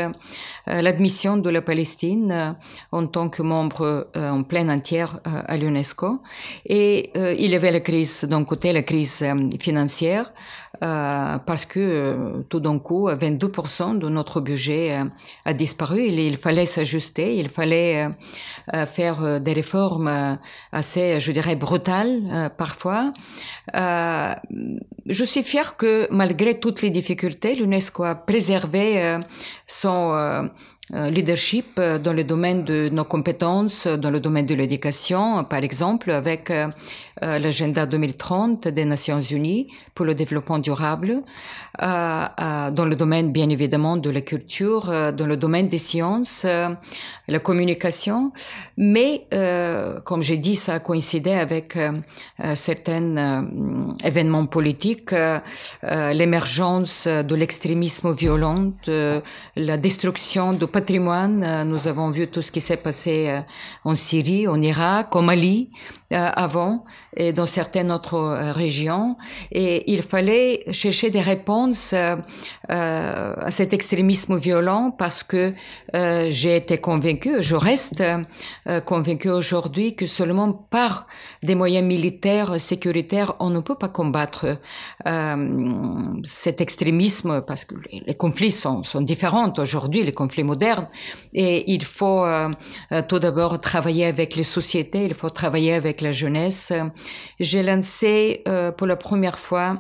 l'admission 0.68 1.38
de 1.38 1.50
la 1.50 1.64
Palestine 1.64 2.56
en 2.92 3.08
tant 3.08 3.30
que 3.30 3.42
membre 3.42 4.08
en 4.16 4.44
pleine 4.44 4.70
entière 4.70 5.20
à 5.26 5.58
l'UNESCO. 5.58 6.20
Et 6.68 7.12
il 7.16 7.50
y 7.50 7.56
avait 7.56 7.72
la 7.72 7.80
crise 7.80 8.24
d'un 8.26 8.44
côté, 8.44 8.72
la 8.72 8.84
crise 8.84 9.26
financière. 9.60 10.32
Euh, 10.82 11.38
parce 11.40 11.66
que 11.66 11.80
euh, 11.80 12.44
tout 12.48 12.62
d'un 12.62 12.80
coup, 12.80 13.10
22% 13.10 13.98
de 13.98 14.08
notre 14.08 14.40
budget 14.40 14.98
euh, 14.98 15.06
a 15.44 15.54
disparu. 15.54 16.06
Il, 16.06 16.38
fallait 16.38 16.66
s'ajuster, 16.66 17.36
il 17.36 17.50
fallait 17.50 18.10
faire 18.88 19.42
des 19.42 19.54
réformes 19.54 20.38
assez, 20.72 21.20
je 21.20 21.32
dirais, 21.32 21.56
brutales 21.56 22.52
parfois. 22.58 23.12
je 23.74 25.24
suis 25.24 25.44
fière 25.44 25.76
que 25.76 26.08
malgré 26.12 26.60
toutes 26.60 26.82
les 26.82 26.90
difficultés, 26.90 27.56
l'UNESCO 27.56 28.04
a 28.04 28.16
préservé 28.16 29.20
son 29.66 30.50
leadership 30.92 31.78
euh, 31.78 32.00
dans 32.00 32.14
le 32.14 32.24
domaine 32.24 32.64
de 32.64 32.90
nos 32.92 33.04
compétences, 33.04 33.88
dans 33.88 34.10
le 34.10 34.20
domaine 34.20 34.46
de 34.46 34.56
l'éducation, 34.56 35.44
par 35.44 35.64
exemple, 35.64 36.12
avec 36.12 36.50
euh, 36.50 36.68
l'agenda 37.22 37.86
2030 37.86 38.68
des 38.70 38.86
Nations 38.86 39.22
Unies 39.22 39.68
pour 39.94 40.06
le 40.06 40.16
développement 40.16 40.58
durable, 40.58 41.22
dans 41.78 42.86
le 42.86 42.96
domaine, 42.96 43.32
bien 43.32 43.50
évidemment, 43.50 43.98
de 43.98 44.10
la 44.10 44.22
culture, 44.22 45.14
dans 45.14 45.26
le 45.26 45.36
domaine 45.36 45.68
des 45.68 45.78
sciences, 45.78 46.46
la 46.46 47.40
communication. 47.40 48.32
Mais, 48.78 49.28
comme 50.06 50.22
j'ai 50.22 50.38
dit, 50.38 50.56
ça 50.56 50.76
a 50.76 50.80
coïncidé 50.80 51.32
avec 51.32 51.78
certains 52.56 53.46
événements 54.04 54.46
politiques, 54.46 55.14
l'émergence 55.84 57.08
de 57.08 57.36
l'extrémisme 57.36 58.14
violent, 58.14 58.72
la 58.88 59.78
destruction 59.78 60.54
de 60.54 60.66
patrimoine. 60.80 61.44
Euh, 61.44 61.66
nous 61.66 61.90
avons 61.90 62.10
vu 62.10 62.28
tout 62.28 62.42
ce 62.42 62.54
qui 62.54 62.62
s'est 62.62 62.78
passé 62.78 63.28
euh, 63.28 63.42
en 63.84 63.96
Syrie, 63.96 64.48
en 64.48 64.62
Irak, 64.62 65.14
au 65.14 65.22
Mali 65.22 65.68
avant 66.12 66.86
et 67.16 67.34
dans 67.34 67.46
certaines 67.46 67.92
autres 67.92 68.20
régions. 68.52 69.16
Et 69.52 69.92
il 69.92 70.02
fallait 70.02 70.64
chercher 70.72 71.10
des 71.10 71.22
réponses 71.22 71.94
à 72.68 73.52
cet 73.52 73.74
extrémisme 73.74 74.38
violent 74.38 74.92
parce 74.92 75.24
que 75.24 75.54
j'ai 75.94 76.56
été 76.56 76.80
convaincue, 76.80 77.42
je 77.42 77.56
reste 77.56 78.04
convaincue 78.86 79.30
aujourd'hui 79.30 79.96
que 79.96 80.06
seulement 80.06 80.52
par 80.54 81.08
des 81.44 81.56
moyens 81.56 81.86
militaires, 81.86 82.60
sécuritaires, 82.60 83.34
on 83.40 83.50
ne 83.50 83.60
peut 83.60 83.76
pas 83.76 83.90
combattre 83.90 84.58
cet 86.24 86.62
extrémisme 86.62 87.42
parce 87.42 87.66
que 87.66 87.76
les 87.92 88.16
conflits 88.16 88.52
sont, 88.52 88.84
sont 88.84 89.02
différents 89.02 89.54
aujourd'hui, 89.58 90.04
les 90.04 90.12
conflits 90.12 90.44
modernes 90.44 90.88
et 91.34 91.72
il 91.74 91.84
faut 91.84 92.24
euh, 92.26 92.50
euh, 92.92 93.02
tout 93.08 93.20
d'abord 93.20 93.60
travailler 93.60 94.06
avec 94.06 94.36
les 94.36 94.44
sociétés, 94.44 95.06
il 95.06 95.14
faut 95.14 95.30
travailler 95.30 95.74
avec 95.74 95.99
la 96.02 96.12
jeunesse. 96.12 96.74
J'ai 97.40 97.64
lancé 97.64 98.44
euh, 98.48 98.72
pour 98.72 98.88
la 98.88 98.96
première 98.96 99.40
fois 99.40 99.76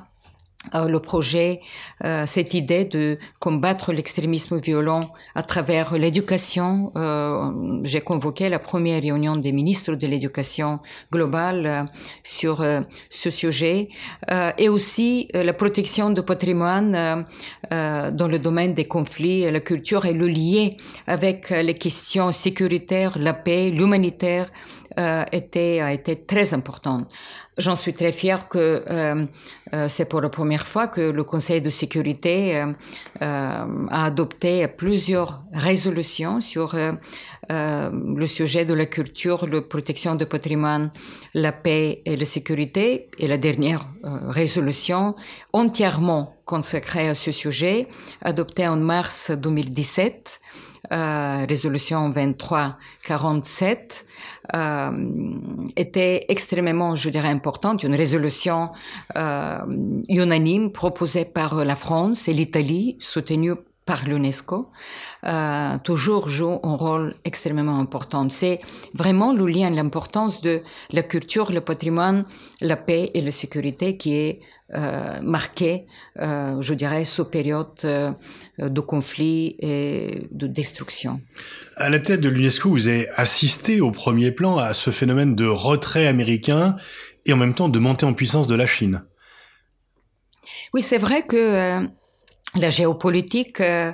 euh, 0.75 0.89
le 0.89 0.99
projet, 0.99 1.61
euh, 2.03 2.25
cette 2.25 2.53
idée 2.53 2.83
de 2.83 3.17
combattre 3.39 3.93
l'extrémisme 3.93 4.59
violent 4.59 4.99
à 5.33 5.41
travers 5.41 5.97
l'éducation. 5.97 6.91
J'ai 7.83 8.01
convoqué 8.01 8.49
la 8.49 8.59
première 8.59 9.01
réunion 9.01 9.37
des 9.37 9.53
ministres 9.53 9.95
de 9.95 10.05
l'éducation 10.05 10.79
globale 11.11 11.89
sur 12.23 12.65
ce 13.09 13.29
sujet 13.29 13.89
et 14.57 14.69
aussi 14.69 15.29
la 15.33 15.53
protection 15.53 16.09
du 16.09 16.23
patrimoine 16.23 17.25
dans 17.71 18.27
le 18.27 18.37
domaine 18.37 18.73
des 18.73 18.85
conflits, 18.85 19.49
la 19.49 19.61
culture 19.61 20.05
et 20.05 20.13
le 20.13 20.27
lier 20.27 20.75
avec 21.07 21.51
les 21.51 21.77
questions 21.77 22.31
sécuritaires, 22.33 23.17
la 23.17 23.33
paix, 23.33 23.71
l'humanitaire 23.71 24.49
était 25.31 25.79
a 25.79 25.93
été 25.93 26.15
très 26.25 26.53
important. 26.53 27.07
J'en 27.59 27.75
suis 27.75 27.93
très 27.93 28.13
fière 28.13 28.47
que 28.47 28.85
euh, 28.89 29.25
euh, 29.73 29.89
c'est 29.89 30.05
pour 30.05 30.21
la 30.21 30.29
première 30.29 30.65
fois 30.65 30.87
que 30.87 31.01
le 31.01 31.25
Conseil 31.25 31.61
de 31.61 31.69
sécurité 31.69 32.55
euh, 32.55 32.71
a 33.19 34.05
adopté 34.05 34.65
plusieurs 34.69 35.43
résolutions 35.51 36.39
sur 36.39 36.75
le 37.49 38.25
sujet 38.27 38.63
de 38.63 38.73
la 38.73 38.85
culture, 38.85 39.45
la 39.45 39.61
protection 39.61 40.15
du 40.15 40.25
patrimoine, 40.25 40.89
la 41.33 41.51
paix 41.51 42.01
et 42.05 42.15
la 42.15 42.25
sécurité. 42.25 43.09
Et 43.17 43.27
la 43.27 43.37
dernière 43.37 43.89
résolution 44.03 45.15
entièrement 45.51 46.37
consacrée 46.45 47.09
à 47.09 47.13
ce 47.15 47.31
sujet, 47.31 47.87
adoptée 48.21 48.67
en 48.67 48.77
mars 48.77 49.31
2017, 49.31 50.39
résolution 50.91 52.09
2347, 52.09 54.05
euh, 54.55 54.91
était 55.75 56.25
extrêmement, 56.29 56.95
je 56.95 57.09
dirais, 57.09 57.27
importante. 57.27 57.83
Une 57.83 57.95
résolution 57.95 58.69
euh, 59.15 59.59
unanime 60.07 60.71
proposée 60.71 61.25
par 61.25 61.63
la 61.63 61.75
France 61.75 62.27
et 62.27 62.33
l'Italie, 62.33 62.97
soutenue 62.99 63.53
par 63.85 64.05
l'UNESCO, 64.05 64.69
euh, 65.25 65.77
toujours 65.83 66.29
joue 66.29 66.59
un 66.61 66.75
rôle 66.75 67.15
extrêmement 67.25 67.79
important. 67.79 68.27
C'est 68.29 68.59
vraiment 68.93 69.33
le 69.33 69.47
lien, 69.47 69.69
l'importance 69.71 70.41
de 70.41 70.61
la 70.91 71.03
culture, 71.03 71.51
le 71.51 71.61
patrimoine, 71.61 72.25
la 72.61 72.77
paix 72.77 73.09
et 73.15 73.21
la 73.21 73.31
sécurité 73.31 73.97
qui 73.97 74.15
est 74.15 74.41
euh, 74.75 75.19
marqué, 75.21 75.87
euh, 76.19 76.61
je 76.61 76.75
dirais, 76.75 77.03
sous 77.03 77.25
période 77.25 77.71
euh, 77.85 78.11
de 78.59 78.81
conflit 78.81 79.55
et 79.59 80.27
de 80.29 80.45
destruction. 80.45 81.21
À 81.75 81.89
la 81.89 81.97
tête 81.97 82.21
de 82.21 82.29
l'UNESCO, 82.29 82.69
vous 82.69 82.87
avez 82.87 83.09
assisté 83.15 83.81
au 83.81 83.89
premier 83.89 84.31
plan 84.31 84.57
à 84.57 84.75
ce 84.75 84.91
phénomène 84.91 85.35
de 85.35 85.47
retrait 85.47 86.05
américain 86.05 86.75
et 87.25 87.33
en 87.33 87.37
même 87.37 87.55
temps 87.55 87.67
de 87.67 87.79
montée 87.79 88.05
en 88.05 88.13
puissance 88.13 88.47
de 88.47 88.53
la 88.53 88.67
Chine. 88.67 89.03
Oui, 90.75 90.83
c'est 90.83 90.99
vrai 90.99 91.23
que 91.23 91.35
euh, 91.35 91.87
la 92.55 92.69
géopolitique 92.69 93.61
euh, 93.61 93.91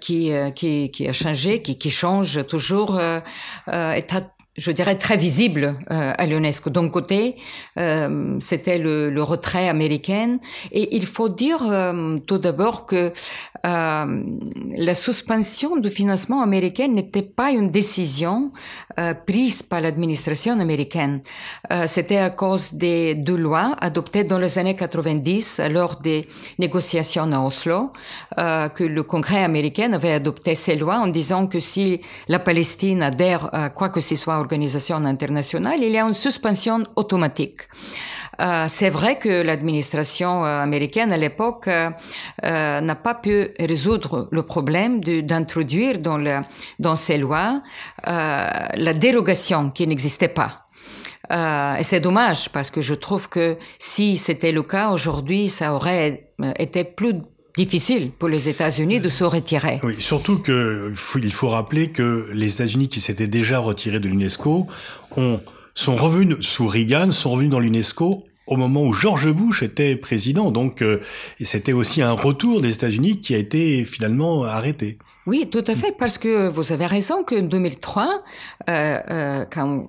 qui, 0.00 0.32
qui, 0.56 0.90
qui, 0.90 1.06
a 1.06 1.12
changé, 1.12 1.60
qui, 1.60 1.76
qui 1.76 1.90
change 1.90 2.46
toujours, 2.46 2.98
est 3.00 4.06
je 4.58 4.72
dirais, 4.72 4.96
très 4.96 5.16
visible 5.16 5.76
euh, 5.90 6.12
à 6.18 6.26
l'UNESCO. 6.26 6.68
D'un 6.70 6.88
côté, 6.88 7.36
euh, 7.78 8.36
c'était 8.40 8.78
le, 8.78 9.08
le, 9.08 9.22
retrait 9.22 9.68
américain. 9.68 10.38
Et 10.72 10.96
il 10.96 11.06
faut 11.06 11.28
dire 11.28 11.62
euh, 11.62 12.18
tout 12.18 12.38
d'abord 12.38 12.84
que 12.84 13.12
euh, 13.66 14.22
la 14.76 14.94
suspension 14.94 15.76
du 15.76 15.90
financement 15.90 16.42
américain 16.42 16.88
n'était 16.88 17.22
pas 17.22 17.50
une 17.50 17.68
décision 17.68 18.52
euh, 18.98 19.14
prise 19.14 19.62
par 19.62 19.80
l'administration 19.80 20.58
américaine. 20.60 21.20
Euh, 21.72 21.86
c'était 21.86 22.18
à 22.18 22.30
cause 22.30 22.74
des 22.74 23.14
deux 23.14 23.36
lois 23.36 23.74
adoptées 23.80 24.24
dans 24.24 24.38
les 24.38 24.58
années 24.58 24.76
90 24.76 25.60
lors 25.70 25.96
des 25.96 26.28
négociations 26.58 27.30
à 27.32 27.40
Oslo 27.40 27.92
que 28.36 28.84
le 28.84 29.02
Congrès 29.02 29.42
américain 29.42 29.92
avait 29.92 30.12
adopté 30.12 30.54
ces 30.54 30.76
lois 30.76 30.98
en 30.98 31.08
disant 31.08 31.46
que 31.46 31.58
si 31.58 32.00
la 32.28 32.38
Palestine 32.38 33.02
adhère 33.02 33.48
à 33.52 33.70
quoi 33.70 33.88
que 33.88 34.00
ce 34.00 34.16
soit 34.16 34.38
organisation 34.38 34.96
internationale, 34.96 35.80
il 35.82 35.90
y 35.90 35.98
a 35.98 36.04
une 36.04 36.14
suspension 36.14 36.84
automatique. 36.96 37.62
C'est 38.68 38.90
vrai 38.90 39.18
que 39.18 39.42
l'administration 39.42 40.44
américaine 40.44 41.12
à 41.12 41.16
l'époque 41.16 41.68
n'a 42.42 42.94
pas 42.94 43.14
pu 43.14 43.47
résoudre 43.58 44.28
le 44.30 44.42
problème, 44.42 45.00
d'introduire 45.02 45.98
dans, 45.98 46.44
dans 46.78 46.96
ces 46.96 47.18
lois 47.18 47.62
euh, 48.06 48.48
la 48.74 48.94
dérogation 48.94 49.70
qui 49.70 49.86
n'existait 49.86 50.28
pas. 50.28 50.66
Euh, 51.30 51.76
et 51.76 51.82
c'est 51.82 52.00
dommage 52.00 52.48
parce 52.50 52.70
que 52.70 52.80
je 52.80 52.94
trouve 52.94 53.28
que 53.28 53.56
si 53.78 54.16
c'était 54.16 54.52
le 54.52 54.62
cas 54.62 54.90
aujourd'hui, 54.90 55.48
ça 55.48 55.74
aurait 55.74 56.30
été 56.58 56.84
plus 56.84 57.14
difficile 57.56 58.12
pour 58.12 58.28
les 58.28 58.48
États-Unis 58.48 59.00
de 59.00 59.08
se 59.08 59.24
retirer. 59.24 59.80
Oui, 59.82 59.96
surtout 59.98 60.38
que 60.38 60.92
il 61.16 61.32
faut 61.32 61.48
rappeler 61.48 61.90
que 61.90 62.28
les 62.32 62.54
États-Unis 62.54 62.88
qui 62.88 63.00
s'étaient 63.00 63.28
déjà 63.28 63.58
retirés 63.58 64.00
de 64.00 64.08
l'UNESCO 64.08 64.66
ont 65.16 65.40
sont 65.78 65.94
revenus 65.94 66.38
sous 66.40 66.66
Reagan, 66.66 67.12
sont 67.12 67.30
revenus 67.30 67.50
dans 67.50 67.60
l'UNESCO 67.60 68.24
au 68.48 68.56
moment 68.56 68.82
où 68.84 68.92
George 68.92 69.30
Bush 69.32 69.62
était 69.62 69.94
président. 69.94 70.50
Donc, 70.50 70.82
euh, 70.82 71.00
c'était 71.40 71.74
aussi 71.74 72.02
un 72.02 72.12
retour 72.12 72.60
des 72.60 72.72
États-Unis 72.72 73.20
qui 73.20 73.34
a 73.34 73.38
été 73.38 73.84
finalement 73.84 74.44
arrêté. 74.44 74.98
Oui, 75.28 75.46
tout 75.50 75.64
à 75.66 75.74
fait, 75.74 75.92
parce 75.92 76.16
que 76.16 76.48
vous 76.48 76.72
avez 76.72 76.86
raison 76.86 77.22
qu'en 77.22 77.42
2003, 77.42 78.22
euh, 78.70 78.98
euh, 79.10 79.44
quand 79.52 79.84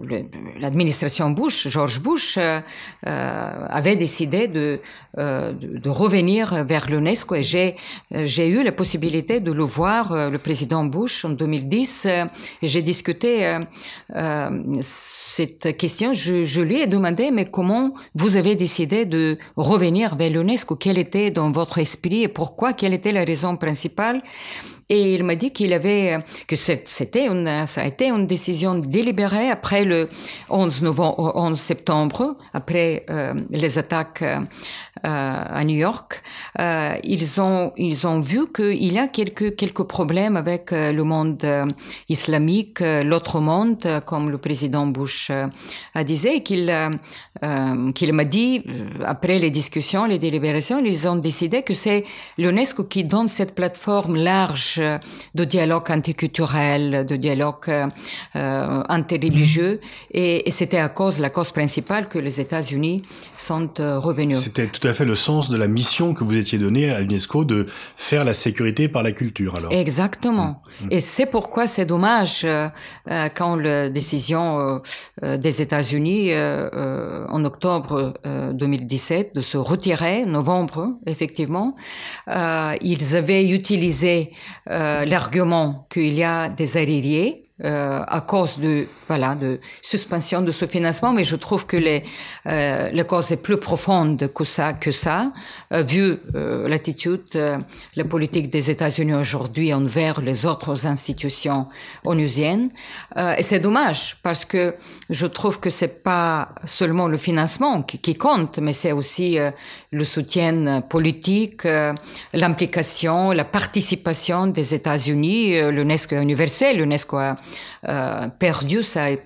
l'administration 0.60 1.29
Bush, 1.29 1.69
George 1.69 2.01
Bush, 2.01 2.38
euh, 2.38 2.60
euh 3.08 3.65
avait 3.69 3.96
décidé 3.96 4.50
de, 4.50 4.81
euh, 5.17 5.53
de, 5.53 5.77
de, 5.77 5.89
revenir 5.89 6.65
vers 6.65 6.89
l'UNESCO, 6.89 7.36
et 7.36 7.43
j'ai 7.43 7.77
j'ai 8.12 8.50
eu 8.50 8.63
la 8.63 8.74
possibilité 8.74 9.39
de 9.39 9.53
le 9.53 9.63
voir, 9.63 10.03
le 10.29 10.38
président 10.39 10.84
Bush, 10.84 11.24
en 11.24 11.29
2010, 11.29 12.08
et 12.62 12.67
j'ai 12.67 12.81
discuté 12.81 13.60
cette 14.81 15.77
question. 15.77 16.12
Je, 16.12 16.43
je 16.43 16.62
lui 16.62 16.81
ai 16.81 16.88
demandé, 16.88 17.31
mais 17.31 17.46
comment 17.46 17.93
vous 18.13 18.36
avez 18.36 18.55
décidé 18.55 19.05
de 19.05 19.38
revenir 19.55 20.15
vers 20.17 20.31
l'UNESCO? 20.31 20.75
Quel 20.75 20.98
était 20.98 21.31
dans 21.31 21.50
votre 21.51 21.77
esprit 21.77 22.24
et 22.24 22.27
pourquoi? 22.27 22.74
Quelle 22.74 22.93
était 22.93 23.13
la 23.13 23.24
raison 23.24 23.55
principale? 23.55 24.22
Et 24.89 25.13
il 25.13 25.24
m'a 25.24 25.36
dit 25.36 25.51
qu'il 25.51 25.74
avait, 25.74 26.17
que 26.48 26.55
c'était 26.55 27.27
une, 27.27 27.67
ça 27.67 27.81
a 27.81 27.86
été 27.86 28.10
une 28.10 28.25
décision 28.25 28.75
délibérée 28.75 29.50
après 29.51 29.86
le 29.86 30.10
11 30.50 30.81
novembre, 30.81 31.31
11 31.36 31.60
septembre, 31.60 32.38
après 32.53 33.05
euh, 33.10 33.36
les 33.51 33.77
attaques 33.77 34.24
euh, 34.24 34.39
à 35.03 35.63
New 35.63 35.77
York. 35.77 36.22
Euh, 36.60 36.96
ils 37.03 37.39
ont, 37.39 37.72
ils 37.77 38.05
ont 38.08 38.19
vu 38.19 38.51
qu'il 38.51 38.91
y 38.91 39.00
a 39.00 39.08
quelques, 39.08 39.55
quelques 39.55 39.84
problèmes 39.84 40.36
avec 40.36 40.74
euh, 40.74 40.91
le 40.91 41.03
monde 41.03 41.41
euh, 41.43 41.65
islamique, 42.10 42.79
l'autre 42.81 43.39
monde, 43.39 44.01
comme 44.05 44.29
le 44.29 44.38
président 44.38 44.88
Bush 44.88 45.31
a 45.93 46.03
disait, 46.03 46.41
qu'il, 46.41 46.74
qu'il 47.96 48.13
m'a 48.13 48.24
dit, 48.25 48.63
après 49.05 49.39
les 49.39 49.51
discussions, 49.51 50.05
les 50.05 50.19
délibérations, 50.19 50.79
ils 50.84 51.08
ont 51.08 51.15
décidé 51.15 51.62
que 51.63 51.74
c'est 51.74 52.05
l'UNESCO 52.38 52.86
qui 52.86 53.03
donne 53.03 53.27
cette 53.27 53.55
plateforme 53.55 54.15
large 54.15 54.79
de 54.80 55.44
dialogue 55.44 55.90
anticulturel, 55.92 57.06
de 57.06 57.16
dialogue 57.16 57.70
euh, 57.70 58.84
interreligieux, 58.90 59.80
et, 60.12 60.48
et 60.48 60.52
c'était 60.52 60.78
à 60.78 60.90
cause, 60.90 61.20
la 61.20 61.30
cause 61.30 61.52
principale 61.52 62.08
que 62.08 62.20
les 62.20 62.40
États-Unis 62.40 63.02
sont 63.38 63.70
euh, 63.80 64.00
revenus. 64.00 64.38
C'était 64.40 64.68
tout 64.68 64.86
à 64.88 64.94
fait 64.94 65.06
le 65.06 65.16
sens 65.16 65.50
de 65.50 65.58
la 65.58 65.68
mission 65.68 66.14
que 66.14 66.24
vous 66.24 66.38
étiez 66.38 66.58
donnée 66.58 66.90
à 66.90 67.00
l'UNESCO 67.02 67.46
de 67.46 67.66
faire 67.96 68.24
la 68.24 68.34
sécurité 68.34 68.88
par 68.88 69.04
la 69.04 69.12
culture. 69.12 69.56
Alors. 69.56 69.72
Exactement. 69.72 70.62
Mmh. 70.82 70.88
Et 70.92 71.00
c'est 71.00 71.26
pourquoi 71.26 71.68
c'est 71.68 71.86
dommage 71.86 72.42
euh, 72.44 72.68
euh 73.12 73.30
quand 73.36 73.56
la 73.56 73.90
décision 73.90 74.60
euh, 74.60 74.80
euh, 75.24 75.38
des 75.38 75.62
États-Unis 75.62 76.32
en 76.34 77.46
octobre 77.46 78.14
2017 78.54 79.36
de 79.36 79.42
se 79.42 79.58
retirer, 79.58 80.26
novembre 80.26 80.94
effectivement, 81.06 81.76
ils 82.28 83.16
avaient 83.16 83.48
utilisé 83.50 84.32
euh, 84.70 85.06
l'argument 85.06 85.88
qu'il 85.90 86.14
y 86.14 86.24
a 86.24 86.50
des 86.50 86.78
arriérés 86.78 87.43
euh, 87.63 88.02
à 88.08 88.22
cause 88.22 88.60
de 88.60 88.88
voilà 89.10 89.34
de 89.34 89.60
suspension 89.82 90.41
de 90.41 90.52
ce 90.52 90.65
financement, 90.67 91.12
mais 91.12 91.24
je 91.24 91.36
trouve 91.36 91.65
que 91.65 91.78
les 91.78 92.04
euh, 92.48 92.89
la 92.93 93.04
cause 93.04 93.32
est 93.32 93.41
plus 93.41 93.58
profonde 93.58 94.32
que 94.32 94.43
ça 94.43 94.74
que 94.74 94.91
ça, 94.91 95.34
euh, 95.74 95.82
vu 95.82 96.19
euh, 96.36 96.69
l'attitude, 96.69 97.24
euh, 97.36 97.58
la 97.95 98.06
politique 98.06 98.50
des 98.52 98.69
États-Unis 98.69 99.15
aujourd'hui 99.15 99.74
envers 99.74 100.22
les 100.22 100.45
autres 100.45 100.86
institutions 100.86 101.67
onusiennes, 102.06 102.69
euh, 103.17 103.34
et 103.38 103.41
c'est 103.41 103.60
dommage 103.60 104.17
parce 104.22 104.45
que 104.45 104.76
je 105.10 105.26
trouve 105.26 105.60
que 105.60 105.72
c'est 105.72 106.04
pas 106.04 106.50
seulement 106.65 107.08
le 107.08 107.17
financement 107.17 107.82
qui, 107.82 107.98
qui 107.98 108.15
compte, 108.15 108.60
mais 108.60 108.74
c'est 108.74 108.91
aussi 108.91 109.38
le 109.91 110.06
soutien 110.06 110.82
politique, 110.82 111.67
l'implication, 112.34 113.32
la 113.32 113.45
participation 113.45 114.48
des 114.48 114.76
États-Unis, 114.76 115.72
l'UNESCO 115.72 116.15
universel, 116.15 116.78
l'UNESCO 116.78 117.17
a 117.17 117.36
euh, 117.88 118.28
perdu 118.28 118.84
sa, 118.84 118.99
euh, 119.00 119.18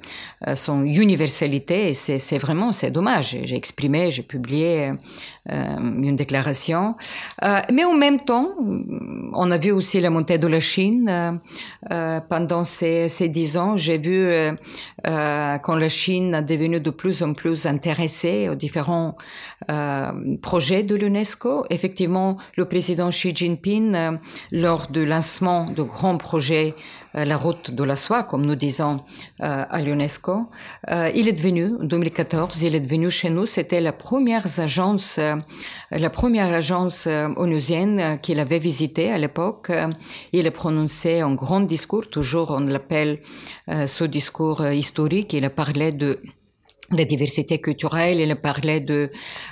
son 0.56 0.84
universalité 0.86 1.94
c'est 1.94 2.38
vraiment 2.38 2.72
c'est 2.72 2.92
dommage. 2.92 3.38
J'ai 3.44 3.56
exprimé, 3.56 4.12
j'ai 4.12 4.24
publié 4.24 4.92
euh, 5.52 5.78
une 5.78 6.16
déclaration, 6.16 6.96
euh, 7.44 7.60
mais 7.72 7.84
en 7.84 7.94
même 7.94 8.22
temps, 8.22 8.50
on 9.34 9.52
a 9.52 9.58
vu 9.58 9.72
aussi 9.72 10.00
la 10.00 10.10
montée 10.10 10.38
de 10.38 10.48
la 10.48 10.62
Chine 10.62 11.42
euh, 11.92 12.20
pendant 12.30 12.64
ces, 12.64 13.10
ces 13.10 13.28
dix 13.28 13.58
ans. 13.58 13.76
J'ai 13.76 13.98
vu 13.98 14.32
quand 15.04 15.76
la 15.76 15.90
Chine 15.90 16.34
a 16.36 16.42
devenu 16.42 16.80
de 16.80 16.92
plus 16.92 17.24
en 17.24 17.34
plus 17.34 17.66
intéressée 17.66 18.48
aux 18.50 18.56
différents 18.56 19.18
projets 20.42 20.84
de 20.84 20.96
l'UNESCO. 20.96 21.66
Effectivement, 21.70 22.38
le 22.56 22.66
président 22.66 23.10
Xi 23.10 23.36
Jinping, 23.36 24.18
lors 24.52 24.88
du 24.88 25.06
lancement 25.06 25.66
de 25.66 25.84
grands 25.84 26.18
projets, 26.18 26.74
la 27.14 27.38
route 27.38 27.72
de 27.72 27.84
la 27.84 27.96
soie, 27.96 28.24
comme 28.24 28.46
nous 28.46 28.56
disons 28.56 29.02
à 29.40 29.82
l'UNESCO, 29.82 30.33
il 30.90 31.28
est 31.28 31.34
devenu, 31.34 31.76
en 31.82 31.84
2014, 31.84 32.62
il 32.62 32.76
est 32.76 32.80
devenu 32.80 33.10
chez 33.10 33.30
nous, 33.30 33.46
c'était 33.46 33.82
la 33.82 33.94
première 33.94 34.48
agence 34.60 35.20
euh, 35.24 35.36
la 35.92 36.10
première 36.10 36.52
agence 36.54 37.08
euh, 37.08 37.30
onusienne 37.36 38.00
euh, 38.00 38.16
qu'il 38.18 38.40
avait 38.40 38.60
visitée 38.60 39.12
à 39.12 39.18
l'époque. 39.18 39.72
Il 40.32 40.48
a 40.48 40.52
prononcé 40.52 41.22
un 41.22 41.34
grand 41.34 41.62
discours, 41.62 42.10
toujours 42.10 42.52
on 42.52 42.62
l'appelle 42.62 43.20
ce 43.68 44.04
discours 44.04 44.66
historique. 44.68 45.34
Il 45.34 45.46
a 45.46 45.50
parlé 45.50 45.92
de 45.92 46.20
la 46.92 47.06
diversité 47.06 47.60
culturelle, 47.60 48.20
il 48.20 48.36
parlait 48.36 48.82
de 48.82 49.10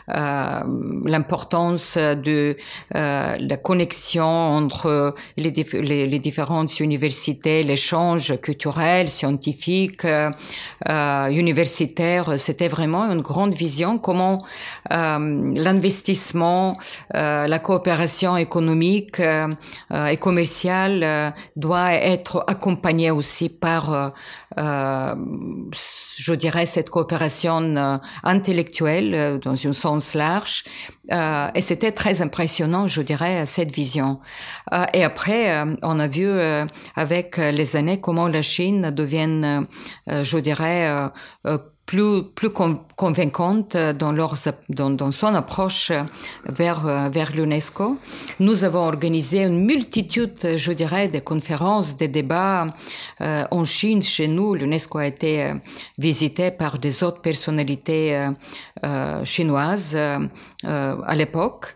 euh, 0.10 0.60
l'importance 1.06 1.98
de 1.98 2.58
euh, 2.96 3.38
la 3.40 3.58
connexion 3.58 4.26
entre 4.26 5.16
les, 5.38 5.52
les, 5.74 6.06
les 6.06 6.20
différentes 6.20 6.80
universités, 6.80 7.64
l'échange 7.64 8.40
culturel, 8.42 9.10
scientifique, 9.10 10.06
euh, 10.06 11.28
universitaire. 11.30 12.38
C'était 12.38 12.68
vraiment 12.68 13.10
une 13.12 13.22
grande 13.22 13.54
vision 13.54 13.98
comment 13.98 14.44
euh, 14.92 15.54
l'investissement, 15.56 16.78
euh, 17.16 17.48
la 17.48 17.60
coopération 17.60 18.38
économique 18.38 19.22
et 19.22 20.18
commerciale 20.18 21.34
doit 21.56 21.94
être 21.94 22.44
accompagnée 22.48 23.12
aussi 23.12 23.50
par, 23.50 24.12
je 24.58 26.34
dirais, 26.34 26.66
cette 26.66 26.90
coopération 26.90 27.21
euh, 27.78 27.98
intellectuelle 28.24 29.14
euh, 29.14 29.38
dans 29.38 29.68
un 29.68 29.74
sens 29.74 30.14
large. 30.14 30.64
Euh, 31.12 31.50
et 31.56 31.62
c'était 31.62 31.92
très 31.92 32.22
impressionnant, 32.22 32.88
je 32.88 33.02
dirais, 33.02 33.46
cette 33.46 33.72
vision. 33.72 34.20
et 34.94 35.04
après, 35.04 35.64
on 35.82 36.00
a 36.00 36.08
vu 36.08 36.30
avec 36.96 37.38
les 37.38 37.76
années 37.76 38.00
comment 38.00 38.28
la 38.28 38.42
Chine 38.42 38.92
devient, 38.92 39.64
je 40.08 40.38
dirais, 40.38 41.10
plus 41.92 42.24
plus 42.24 42.52
convaincante 42.96 43.76
dans 43.76 44.14
leur 44.14 44.36
dans, 44.70 44.92
dans 44.92 45.12
son 45.12 45.36
approche 45.36 45.92
vers 46.46 47.10
vers 47.10 47.32
l'UNESCO. 47.36 47.98
Nous 48.40 48.64
avons 48.64 48.86
organisé 48.94 49.44
une 49.44 49.66
multitude, 49.66 50.56
je 50.56 50.72
dirais, 50.72 51.10
de 51.10 51.20
conférences, 51.20 51.98
des 51.98 52.08
débats 52.08 52.68
euh, 53.20 53.44
en 53.52 53.66
Chine. 53.66 54.02
Chez 54.04 54.28
nous, 54.28 54.56
l'UNESCO 54.56 55.00
a 55.00 55.06
été 55.06 55.44
euh, 55.44 55.56
visité 55.98 56.52
par 56.52 56.80
des 56.80 57.04
autres 57.04 57.22
personnalités 57.22 58.16
euh, 58.16 58.32
euh 58.86 59.26
chinoises 59.26 59.94
euh, 59.96 60.28
à 60.64 61.16
l'époque 61.16 61.74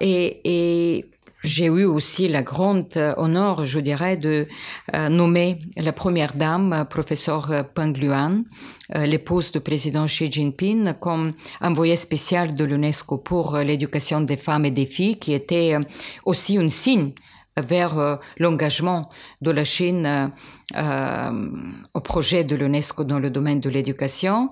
et, 0.00 0.40
et 0.44 1.06
j'ai 1.42 1.66
eu 1.66 1.84
aussi 1.84 2.28
la 2.28 2.42
grande 2.42 2.96
euh, 2.96 3.14
honneur, 3.16 3.64
je 3.64 3.80
dirais, 3.80 4.16
de 4.16 4.46
euh, 4.94 5.08
nommer 5.08 5.58
la 5.76 5.92
première 5.92 6.34
dame, 6.34 6.72
euh, 6.72 6.84
professeur 6.84 7.64
Peng 7.74 7.92
Luan, 7.96 8.44
l'épouse 8.94 9.52
du 9.52 9.60
président 9.60 10.06
Xi 10.06 10.30
Jinping, 10.30 10.94
comme 10.94 11.32
envoyée 11.60 11.96
spéciale 11.96 12.54
de 12.54 12.64
l'UNESCO 12.64 13.18
pour 13.18 13.56
l'éducation 13.58 14.20
des 14.20 14.36
femmes 14.36 14.64
et 14.64 14.70
des 14.72 14.86
filles, 14.86 15.16
qui 15.16 15.32
était 15.32 15.76
aussi 16.24 16.58
un 16.58 16.68
signe 16.68 17.12
vers 17.56 18.18
l'engagement 18.38 19.10
de 19.42 19.50
la 19.52 19.62
Chine 19.62 20.32
euh, 20.76 21.50
au 21.94 22.00
projet 22.00 22.44
de 22.44 22.54
l'UNESCO 22.54 23.02
dans 23.02 23.18
le 23.18 23.28
domaine 23.28 23.58
de 23.58 23.68
l'éducation. 23.68 24.50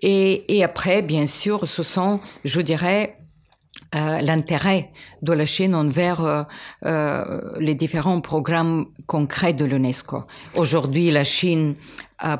Et, 0.00 0.56
et 0.56 0.64
après, 0.64 1.02
bien 1.02 1.26
sûr, 1.26 1.68
ce 1.68 1.82
sont, 1.82 2.20
je 2.44 2.62
dirais, 2.62 3.17
euh, 3.94 4.20
l'intérêt 4.20 4.90
de 5.22 5.32
la 5.32 5.46
Chine 5.46 5.74
envers 5.74 6.20
euh, 6.20 6.42
euh, 6.84 7.40
les 7.58 7.74
différents 7.74 8.20
programmes 8.20 8.84
concrets 9.06 9.54
de 9.54 9.64
l'UNESCO. 9.64 10.24
Aujourd'hui, 10.56 11.10
la 11.10 11.24
Chine 11.24 11.74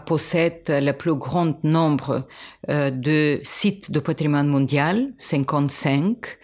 possède 0.04 0.64
le 0.68 0.92
plus 0.92 1.14
grand 1.14 1.62
nombre 1.64 2.26
de 2.68 3.40
sites 3.44 3.92
de 3.92 4.00
patrimoine 4.00 4.48
mondial, 4.48 5.12
55. 5.18 6.36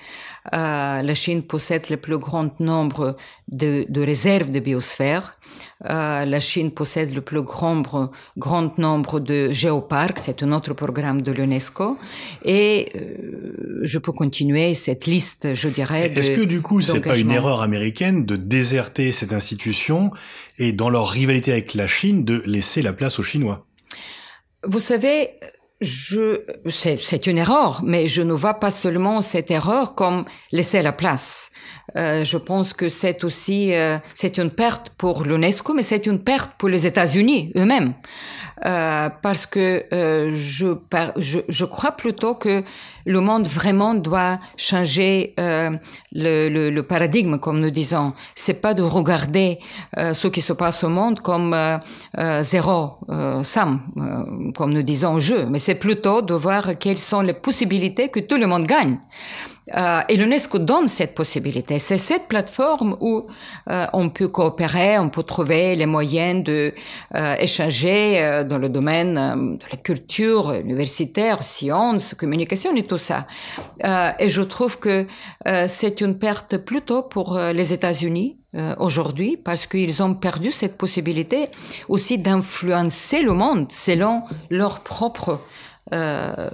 Euh, 0.53 1.01
la 1.03 1.15
Chine 1.15 1.43
possède 1.43 1.89
le 1.89 1.97
plus 1.97 2.19
grand 2.19 2.61
nombre 2.61 3.17
de, 3.49 3.87
de 3.89 4.03
réserves 4.03 4.51
de 4.51 4.61
biosphère. 4.61 5.39
Euh, 5.87 6.25
la 6.27 6.41
Chine 6.41 6.71
possède 6.71 7.15
le 7.15 7.23
plus 7.23 7.43
grand, 7.43 8.11
grand 8.37 8.79
nombre 8.79 9.21
de 9.21 9.51
géoparcs. 9.53 10.19
C'est 10.19 10.43
un 10.43 10.53
autre 10.53 10.75
programme 10.75 11.23
de 11.23 11.33
l'UNESCO. 11.33 11.97
Et 12.45 12.91
euh, 12.95 13.81
je 13.83 13.99
peux 13.99 14.13
continuer 14.13 14.75
cette 14.75 15.07
liste, 15.07 15.55
je 15.55 15.69
dirais. 15.69 16.13
Est-ce 16.15 16.33
que 16.33 16.45
du 16.45 16.61
coup, 16.61 16.83
c'est 16.83 17.01
pas 17.01 17.19
une 17.19 17.31
erreur 17.31 17.63
américaine 17.63 18.27
de 18.27 18.37
déserter 18.37 19.13
cette 19.13 19.33
institution 19.33 20.11
et 20.59 20.73
dans 20.73 20.91
leur 20.91 21.09
rivalité 21.09 21.53
avec 21.53 21.73
la 21.75 21.87
Chine, 21.87 22.25
de 22.25 22.43
laisser 22.45 22.83
la 22.83 22.93
place 22.93 23.19
aux 23.19 23.23
Chinois? 23.23 23.67
Vous 24.67 24.81
savez, 24.81 25.31
je, 25.85 26.41
c'est 26.69 27.27
une 27.27 27.39
erreur, 27.39 27.83
mais 27.85 28.07
je 28.07 28.23
ne 28.23 28.33
vois 28.33 28.55
pas 28.55 28.71
seulement 28.71 29.23
cette 29.23 29.51
erreur 29.51 29.95
comme 29.95 30.25
laisser 30.53 30.83
la 30.83 30.93
place. 30.93 31.51
Euh, 31.97 32.25
je 32.25 32.39
pense 32.39 32.73
que 32.73 32.89
c'est 32.89 33.25
aussi 33.25 33.75
euh, 33.75 33.99
c'est 34.15 34.39
une 34.39 34.51
perte 34.51 34.91
pour 34.97 35.23
l'UNESCO, 35.23 35.75
mais 35.75 35.83
c'est 35.83 36.07
une 36.07 36.19
perte 36.19 36.53
pour 36.57 36.69
les 36.69 36.87
États-Unis 36.87 37.53
eux-mêmes, 37.57 37.93
euh, 38.65 39.11
parce 39.23 39.45
que 39.45 39.85
euh, 39.93 40.33
je, 40.35 40.69
je, 41.19 41.41
je 41.47 41.65
crois 41.67 41.93
plutôt 41.93 42.35
que 42.35 42.65
le 43.05 43.21
monde 43.21 43.47
vraiment 43.47 43.93
doit 43.95 44.39
changer 44.57 45.35
euh, 45.39 45.71
le, 46.13 46.49
le, 46.49 46.71
le, 46.71 46.83
paradigme, 46.83 47.39
comme 47.39 47.61
nous 47.61 47.71
disons. 47.71 48.15
C'est 48.35 48.63
pas 48.63 48.73
de 48.73 48.83
regarder 48.83 49.59
ce 49.95 50.27
qui 50.29 50.41
se 50.41 50.55
passe 50.55 50.85
au 50.85 50.89
monde 50.89 51.21
comme 51.21 51.55
zéro 52.41 52.99
somme, 53.43 54.53
comme 54.57 54.73
nous 54.73 54.83
disons 54.83 55.15
au 55.17 55.21
jeu, 55.21 55.47
mais 55.47 55.59
c'est 55.59 55.75
plutôt 55.75 56.23
de 56.23 56.33
voir 56.33 56.79
quelles 56.79 56.99
sont 56.99 57.21
les 57.21 57.35
possibilités 57.35 58.09
que 58.09 58.21
tout 58.21 58.37
le 58.37 58.47
monde 58.47 58.65
gagne. 58.65 58.99
Euh, 59.73 60.03
et 60.11 60.17
l'UNESCO 60.17 60.59
donne 60.59 60.89
cette 60.89 61.15
possibilité. 61.15 61.79
C'est 61.79 61.97
cette 61.97 62.29
plateforme 62.29 62.99
où 63.01 63.27
euh, 63.71 63.87
on 63.95 64.11
peut 64.11 64.29
coopérer, 64.29 64.99
on 64.99 65.09
peut 65.09 65.23
trouver 65.23 65.75
les 65.75 65.87
moyens 65.87 66.45
de 66.45 66.75
euh, 67.15 67.37
échanger 67.39 68.21
euh, 68.21 68.45
dans 68.45 68.59
le 68.59 68.69
domaine 68.69 69.15
de 69.15 69.65
la 69.71 69.79
culture 69.79 70.53
universitaire, 70.53 71.43
sciences, 71.43 72.13
communication 72.13 72.77
et 72.77 72.83
tout 72.83 72.99
ça. 72.99 73.27
et 73.83 74.29
je 74.29 74.43
trouve 74.43 74.79
que 74.79 75.07
c'est 75.67 76.01
une 76.01 76.19
perte 76.19 76.59
plutôt 76.59 77.03
pour 77.03 77.39
les 77.39 77.73
États-Unis 77.73 78.39
aujourd'hui 78.79 79.37
parce 79.37 79.67
qu'ils 79.67 80.03
ont 80.03 80.15
perdu 80.15 80.53
cette 80.53 80.77
possibilité 80.77 81.49
aussi 81.89 82.19
d'influencer 82.19 83.23
le 83.23 83.33
monde 83.33 83.71
selon 83.71 84.23
leur 84.51 84.81
propre 84.81 85.41
euh, 85.93 86.51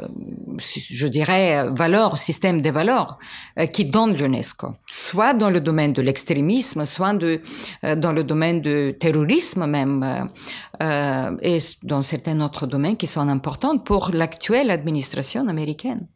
je 0.58 1.06
dirais, 1.06 1.68
valeurs, 1.70 2.18
système 2.18 2.60
de 2.62 2.70
valeurs 2.70 3.18
euh, 3.58 3.66
qui 3.66 3.84
donne 3.84 4.12
l'UNESCO, 4.14 4.74
soit 4.90 5.34
dans 5.34 5.50
le 5.50 5.60
domaine 5.60 5.92
de 5.92 6.02
l'extrémisme, 6.02 6.84
soit 6.84 7.14
euh, 7.22 7.38
dans 7.96 8.12
le 8.12 8.24
domaine 8.24 8.60
du 8.60 8.94
terrorisme 8.98 9.66
même, 9.66 10.28
euh, 10.82 11.36
et 11.42 11.58
dans 11.82 12.02
certains 12.02 12.40
autres 12.40 12.66
domaines 12.66 12.96
qui 12.96 13.06
sont 13.06 13.28
importants 13.28 13.78
pour 13.78 14.10
l'actuelle 14.12 14.70
administration 14.70 15.46
américaine. 15.48 16.06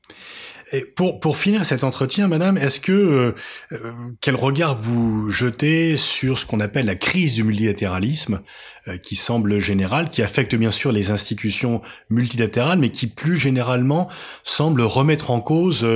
Pour, 0.96 1.36
finir 1.36 1.64
cet 1.64 1.84
entretien, 1.84 2.28
madame, 2.28 2.56
est-ce 2.56 2.80
que 2.80 2.92
euh, 2.92 3.34
euh, 3.72 3.92
quel 4.20 4.34
regard 4.34 4.76
vous 4.76 5.30
jetez 5.30 5.96
sur 5.96 6.38
ce 6.38 6.46
qu'on 6.46 6.60
appelle 6.60 6.86
la 6.86 6.94
crise 6.94 7.34
du 7.34 7.44
multilatéralisme, 7.44 8.40
euh, 8.88 8.96
qui 8.96 9.16
semble 9.16 9.58
générale, 9.58 10.10
qui 10.10 10.22
affecte 10.22 10.54
bien 10.54 10.70
sûr 10.70 10.92
les 10.92 11.10
institutions 11.10 11.82
multilatérales, 12.10 12.78
mais 12.78 12.90
qui 12.90 13.06
plus 13.06 13.36
généralement 13.36 14.08
semble 14.42 14.82
remettre 14.82 15.30
en 15.30 15.40
cause 15.40 15.86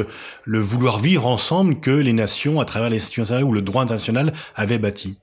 le 0.44 0.58
vouloir 0.60 0.98
vivre 0.98 1.26
ensemble 1.26 1.80
que 1.80 1.90
les 1.90 2.12
nations, 2.12 2.60
à 2.60 2.64
travers 2.64 2.90
les 2.90 2.96
institutions 2.96 3.40
ou 3.42 3.52
le 3.52 3.62
droit 3.62 3.82
international, 3.82 4.32
avaient 4.54 4.78
bâti? 4.78 5.18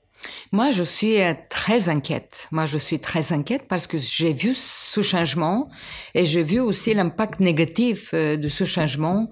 Moi, 0.52 0.70
je 0.70 0.82
suis 0.82 1.20
euh, 1.20 1.34
très 1.50 1.88
inquiète. 1.88 2.48
Moi, 2.52 2.66
je 2.66 2.78
suis 2.78 2.98
très 2.98 3.32
inquiète 3.32 3.66
parce 3.68 3.86
que 3.86 3.98
j'ai 3.98 4.32
vu 4.32 4.54
ce 4.54 5.00
changement 5.02 5.68
et 6.14 6.24
j'ai 6.24 6.42
vu 6.42 6.60
aussi 6.60 6.94
l'impact 6.94 7.40
négatif 7.40 8.10
euh, 8.14 8.36
de 8.36 8.48
ce 8.48 8.64
changement 8.64 9.28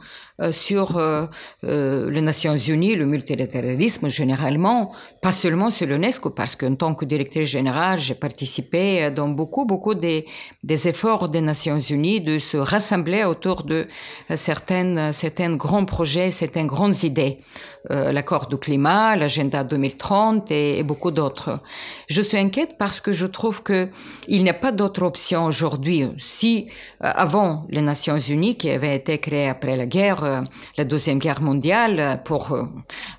sur 0.50 1.00
les 1.62 2.20
Nations 2.20 2.56
Unies, 2.56 2.96
le 2.96 3.06
multilatéralisme 3.06 4.08
généralement, 4.08 4.92
pas 5.22 5.32
seulement 5.32 5.70
sur 5.70 5.86
l'UNESCO, 5.86 6.30
parce 6.30 6.56
qu'en 6.56 6.74
tant 6.74 6.94
que 6.94 7.04
directrice 7.04 7.48
générale, 7.48 7.98
j'ai 7.98 8.14
participé 8.14 9.10
dans 9.10 9.28
beaucoup, 9.28 9.64
beaucoup 9.64 9.94
des, 9.94 10.26
des 10.62 10.88
efforts 10.88 11.28
des 11.28 11.40
Nations 11.40 11.78
Unies 11.78 12.20
de 12.20 12.38
se 12.38 12.56
rassembler 12.56 13.24
autour 13.24 13.62
de 13.62 13.86
certaines, 14.34 15.12
certains 15.12 15.54
grands 15.54 15.84
projets, 15.84 16.30
certaines 16.30 16.66
grandes 16.66 17.04
idées. 17.04 17.38
L'accord 17.90 18.46
du 18.46 18.56
climat, 18.56 19.14
l'agenda 19.14 19.62
2030 19.62 20.50
et 20.50 20.82
beaucoup 20.82 21.10
d'autres. 21.10 21.60
Je 22.08 22.22
suis 22.22 22.38
inquiète 22.38 22.76
parce 22.78 23.00
que 23.00 23.12
je 23.12 23.26
trouve 23.26 23.62
que 23.62 23.88
il 24.28 24.42
n'y 24.42 24.50
a 24.50 24.54
pas 24.54 24.72
d'autre 24.72 25.02
option 25.02 25.44
aujourd'hui. 25.44 26.06
Si 26.18 26.68
euh, 27.02 27.10
avant 27.14 27.66
les 27.68 27.82
Nations 27.82 28.18
Unies 28.18 28.56
qui 28.56 28.70
avaient 28.70 28.96
été 28.96 29.18
créées 29.18 29.48
après 29.48 29.76
la 29.76 29.86
guerre, 29.86 30.23
euh, 30.24 30.40
la 30.76 30.84
deuxième 30.84 31.18
guerre 31.18 31.42
mondiale, 31.42 32.22
pour 32.24 32.52
euh, 32.52 32.64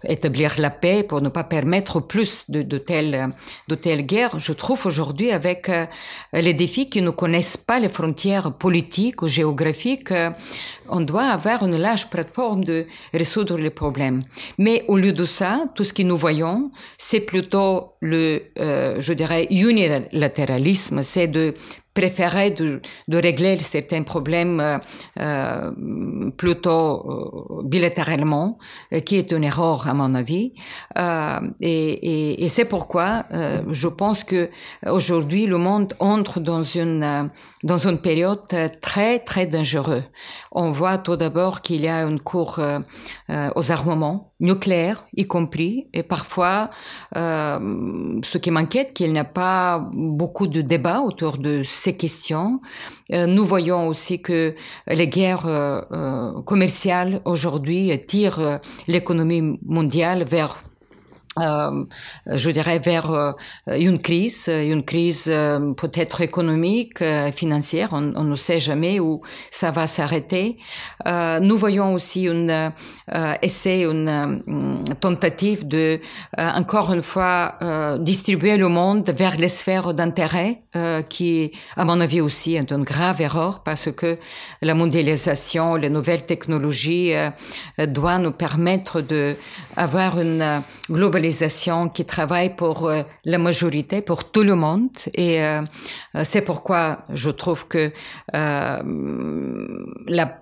établir 0.03 0.55
la 0.57 0.69
paix, 0.69 1.03
pour 1.03 1.21
ne 1.21 1.29
pas 1.29 1.43
permettre 1.43 1.99
plus 1.99 2.49
de, 2.49 2.77
telles 2.77 3.31
guerres, 4.05 4.39
je 4.39 4.53
trouve 4.53 4.85
aujourd'hui 4.85 5.31
avec 5.31 5.71
les 6.33 6.53
défis 6.53 6.89
qui 6.89 7.01
ne 7.01 7.09
connaissent 7.09 7.57
pas 7.57 7.79
les 7.79 7.89
frontières 7.89 8.51
politiques 8.53 9.21
ou 9.21 9.27
géographiques, 9.27 10.13
on 10.89 11.01
doit 11.01 11.25
avoir 11.25 11.63
une 11.63 11.77
large 11.77 12.09
plateforme 12.09 12.63
de 12.63 12.85
résoudre 13.13 13.57
les 13.57 13.69
problèmes. 13.69 14.21
Mais 14.57 14.83
au 14.87 14.97
lieu 14.97 15.13
de 15.13 15.25
ça, 15.25 15.65
tout 15.75 15.83
ce 15.83 15.93
que 15.93 16.03
nous 16.03 16.17
voyons, 16.17 16.71
c'est 16.97 17.21
plutôt 17.21 17.93
le, 18.01 18.43
euh, 18.59 18.95
je 18.99 19.13
dirais, 19.13 19.47
unilatéralisme, 19.49 21.03
c'est 21.03 21.27
de 21.27 21.53
préférer 21.95 22.51
de, 22.51 22.81
de 23.07 23.17
régler 23.17 23.57
certains 23.59 24.03
problèmes 24.03 24.59
euh, 24.59 24.77
euh 25.19 25.71
plutôt 26.37 26.91
euh, 26.95 27.61
bilatéralement, 27.63 28.57
euh, 28.93 28.99
qui 28.99 29.15
est 29.15 29.31
une 29.31 29.43
erreur 29.43 29.87
à 29.87 29.93
mon 29.93 30.13
avis. 30.13 30.53
Euh, 30.97 31.39
et, 31.61 31.91
et, 32.11 32.43
et 32.43 32.49
c'est 32.49 32.65
pourquoi 32.65 33.25
je 33.81 33.87
pense 33.87 34.23
que 34.23 34.49
aujourd'hui 34.85 35.45
le 35.47 35.57
monde 35.57 35.93
entre 35.99 36.39
dans 36.39 36.63
une 36.63 37.31
dans 37.63 37.77
une 37.89 37.99
période 37.99 38.45
très 38.81 39.19
très 39.19 39.45
dangereuse. 39.47 40.03
On 40.51 40.71
voit 40.71 40.97
tout 40.97 41.15
d'abord 41.15 41.61
qu'il 41.61 41.81
y 41.81 41.87
a 41.87 42.03
une 42.03 42.19
cour 42.19 42.59
aux 43.29 43.71
armements 43.71 44.34
nucléaires, 44.39 45.05
y 45.15 45.25
compris, 45.25 45.87
et 45.93 46.03
parfois 46.03 46.69
ce 47.15 48.37
qui 48.37 48.51
m'inquiète, 48.51 48.93
qu'il 48.93 49.13
n'y 49.13 49.19
a 49.19 49.23
pas 49.23 49.89
beaucoup 49.93 50.47
de 50.47 50.61
débats 50.61 51.01
autour 51.01 51.37
de 51.37 51.63
ces 51.63 51.95
questions. 51.95 52.59
Euh, 53.11 53.25
nous 53.25 53.45
voyons 53.45 53.87
aussi 53.87 54.21
que 54.21 54.55
les 54.87 55.07
guerres 55.07 55.45
euh, 55.45 55.81
euh, 55.91 56.41
commerciales 56.41 57.21
aujourd'hui 57.25 57.91
tirent 58.07 58.59
l'économie 58.87 59.59
mondiale 59.65 60.23
vers 60.23 60.63
euh, 61.37 61.83
je 62.27 62.49
dirais 62.49 62.79
vers 62.79 63.11
euh, 63.11 63.31
une 63.67 63.99
crise, 63.99 64.47
une 64.47 64.83
crise 64.83 65.25
euh, 65.27 65.73
peut-être 65.73 66.21
économique, 66.21 67.03
financière. 67.33 67.89
On, 67.91 68.13
on, 68.15 68.23
ne 68.23 68.35
sait 68.35 68.59
jamais 68.59 68.99
où 68.99 69.21
ça 69.51 69.71
va 69.71 69.87
s'arrêter. 69.87 70.57
nous 71.05 71.57
voyons 71.57 71.93
aussi 71.93 72.23
une 72.23 72.71
essai, 73.41 73.83
une 73.83 74.83
tentative 74.99 75.67
de 75.67 75.99
encore 76.37 76.93
une 76.93 77.01
fois 77.01 77.57
distribuer 77.99 78.57
le 78.57 78.67
monde 78.67 79.09
vers 79.09 79.37
les 79.37 79.47
sphères 79.47 79.93
d'intérêt, 79.93 80.63
qui, 81.09 81.51
à 81.75 81.85
mon 81.85 81.99
avis 82.01 82.21
aussi, 82.21 82.55
est 82.55 82.71
une 82.71 82.83
grave 82.83 83.21
erreur 83.21 83.63
parce 83.63 83.91
que 83.91 84.17
la 84.61 84.73
mondialisation, 84.73 85.75
les 85.75 85.89
nouvelles 85.89 86.23
technologies 86.23 87.13
doivent 87.77 88.21
nous 88.21 88.31
permettre 88.31 89.01
de 89.01 89.35
avoir 89.75 90.19
une 90.19 90.63
globalisation 90.89 91.24
qui 91.93 92.05
travaille 92.05 92.55
pour 92.55 92.85
euh, 92.85 93.03
la 93.23 93.37
majorité, 93.37 94.01
pour 94.01 94.31
tout 94.31 94.43
le 94.43 94.55
monde. 94.55 94.89
Et 95.13 95.43
euh, 95.43 95.61
euh, 96.15 96.21
c'est 96.23 96.41
pourquoi 96.41 96.99
je 97.13 97.31
trouve 97.31 97.67
que 97.67 97.91
la, 98.33 98.81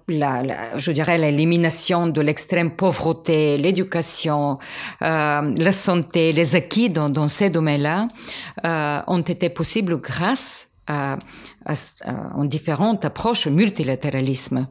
la, 0.07 0.43
la, 0.43 0.77
je 0.77 0.91
dirais 0.91 1.17
l'élimination 1.17 2.07
de 2.07 2.21
l'extrême 2.21 2.71
pauvreté, 2.71 3.57
l'éducation, 3.57 4.55
la 5.01 5.71
santé, 5.71 6.33
les 6.33 6.55
acquis 6.55 6.89
dans, 6.89 7.09
dans 7.09 7.27
ces 7.27 7.49
domaines-là 7.49 8.07
ont 9.07 9.21
été 9.21 9.49
possibles 9.49 9.99
grâce 9.99 10.72
à, 10.87 11.17
à, 11.65 11.73
en 12.35 12.45
différentes 12.45 13.05
approches 13.05 13.47
au 13.47 13.51
multilatéralisme. 13.51 14.67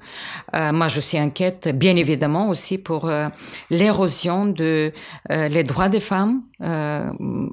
Euh, 0.54 0.72
moi, 0.72 0.88
je 0.88 1.00
suis 1.00 1.18
inquiète, 1.18 1.68
bien 1.76 1.96
évidemment, 1.96 2.48
aussi 2.48 2.78
pour 2.78 3.08
euh, 3.08 3.28
l'érosion 3.70 4.46
de 4.46 4.92
euh, 5.30 5.48
les 5.48 5.64
droits 5.64 5.88
des 5.88 6.00
femmes, 6.00 6.42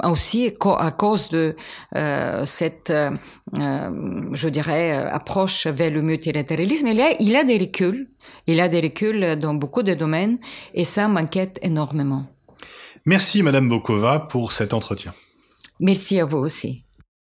aussi 0.03 0.53
à 0.79 0.91
cause 0.91 1.29
de 1.29 1.55
cette, 2.45 2.93
je 3.53 4.49
dirais, 4.49 4.91
approche 4.91 5.65
vers 5.65 5.89
le 5.89 6.03
multilatéralisme. 6.03 6.87
Il 6.87 6.97
y 6.97 7.01
a, 7.01 7.15
il 7.19 7.29
y 7.29 7.35
a 7.35 7.43
des 7.43 7.57
reculs, 7.57 8.07
il 8.45 8.57
y 8.57 8.61
a 8.61 8.69
des 8.69 8.81
reculs 8.81 9.35
dans 9.39 9.55
beaucoup 9.55 9.81
de 9.81 9.95
domaines, 9.95 10.37
et 10.75 10.85
ça 10.85 11.07
m'inquiète 11.07 11.57
énormément. 11.63 12.27
Merci, 13.05 13.41
Madame 13.41 13.67
Bokova, 13.67 14.19
pour 14.19 14.51
cet 14.51 14.75
entretien. 14.75 15.11
Merci 15.79 16.19
à 16.19 16.25
vous 16.25 16.37
aussi. 16.37 16.83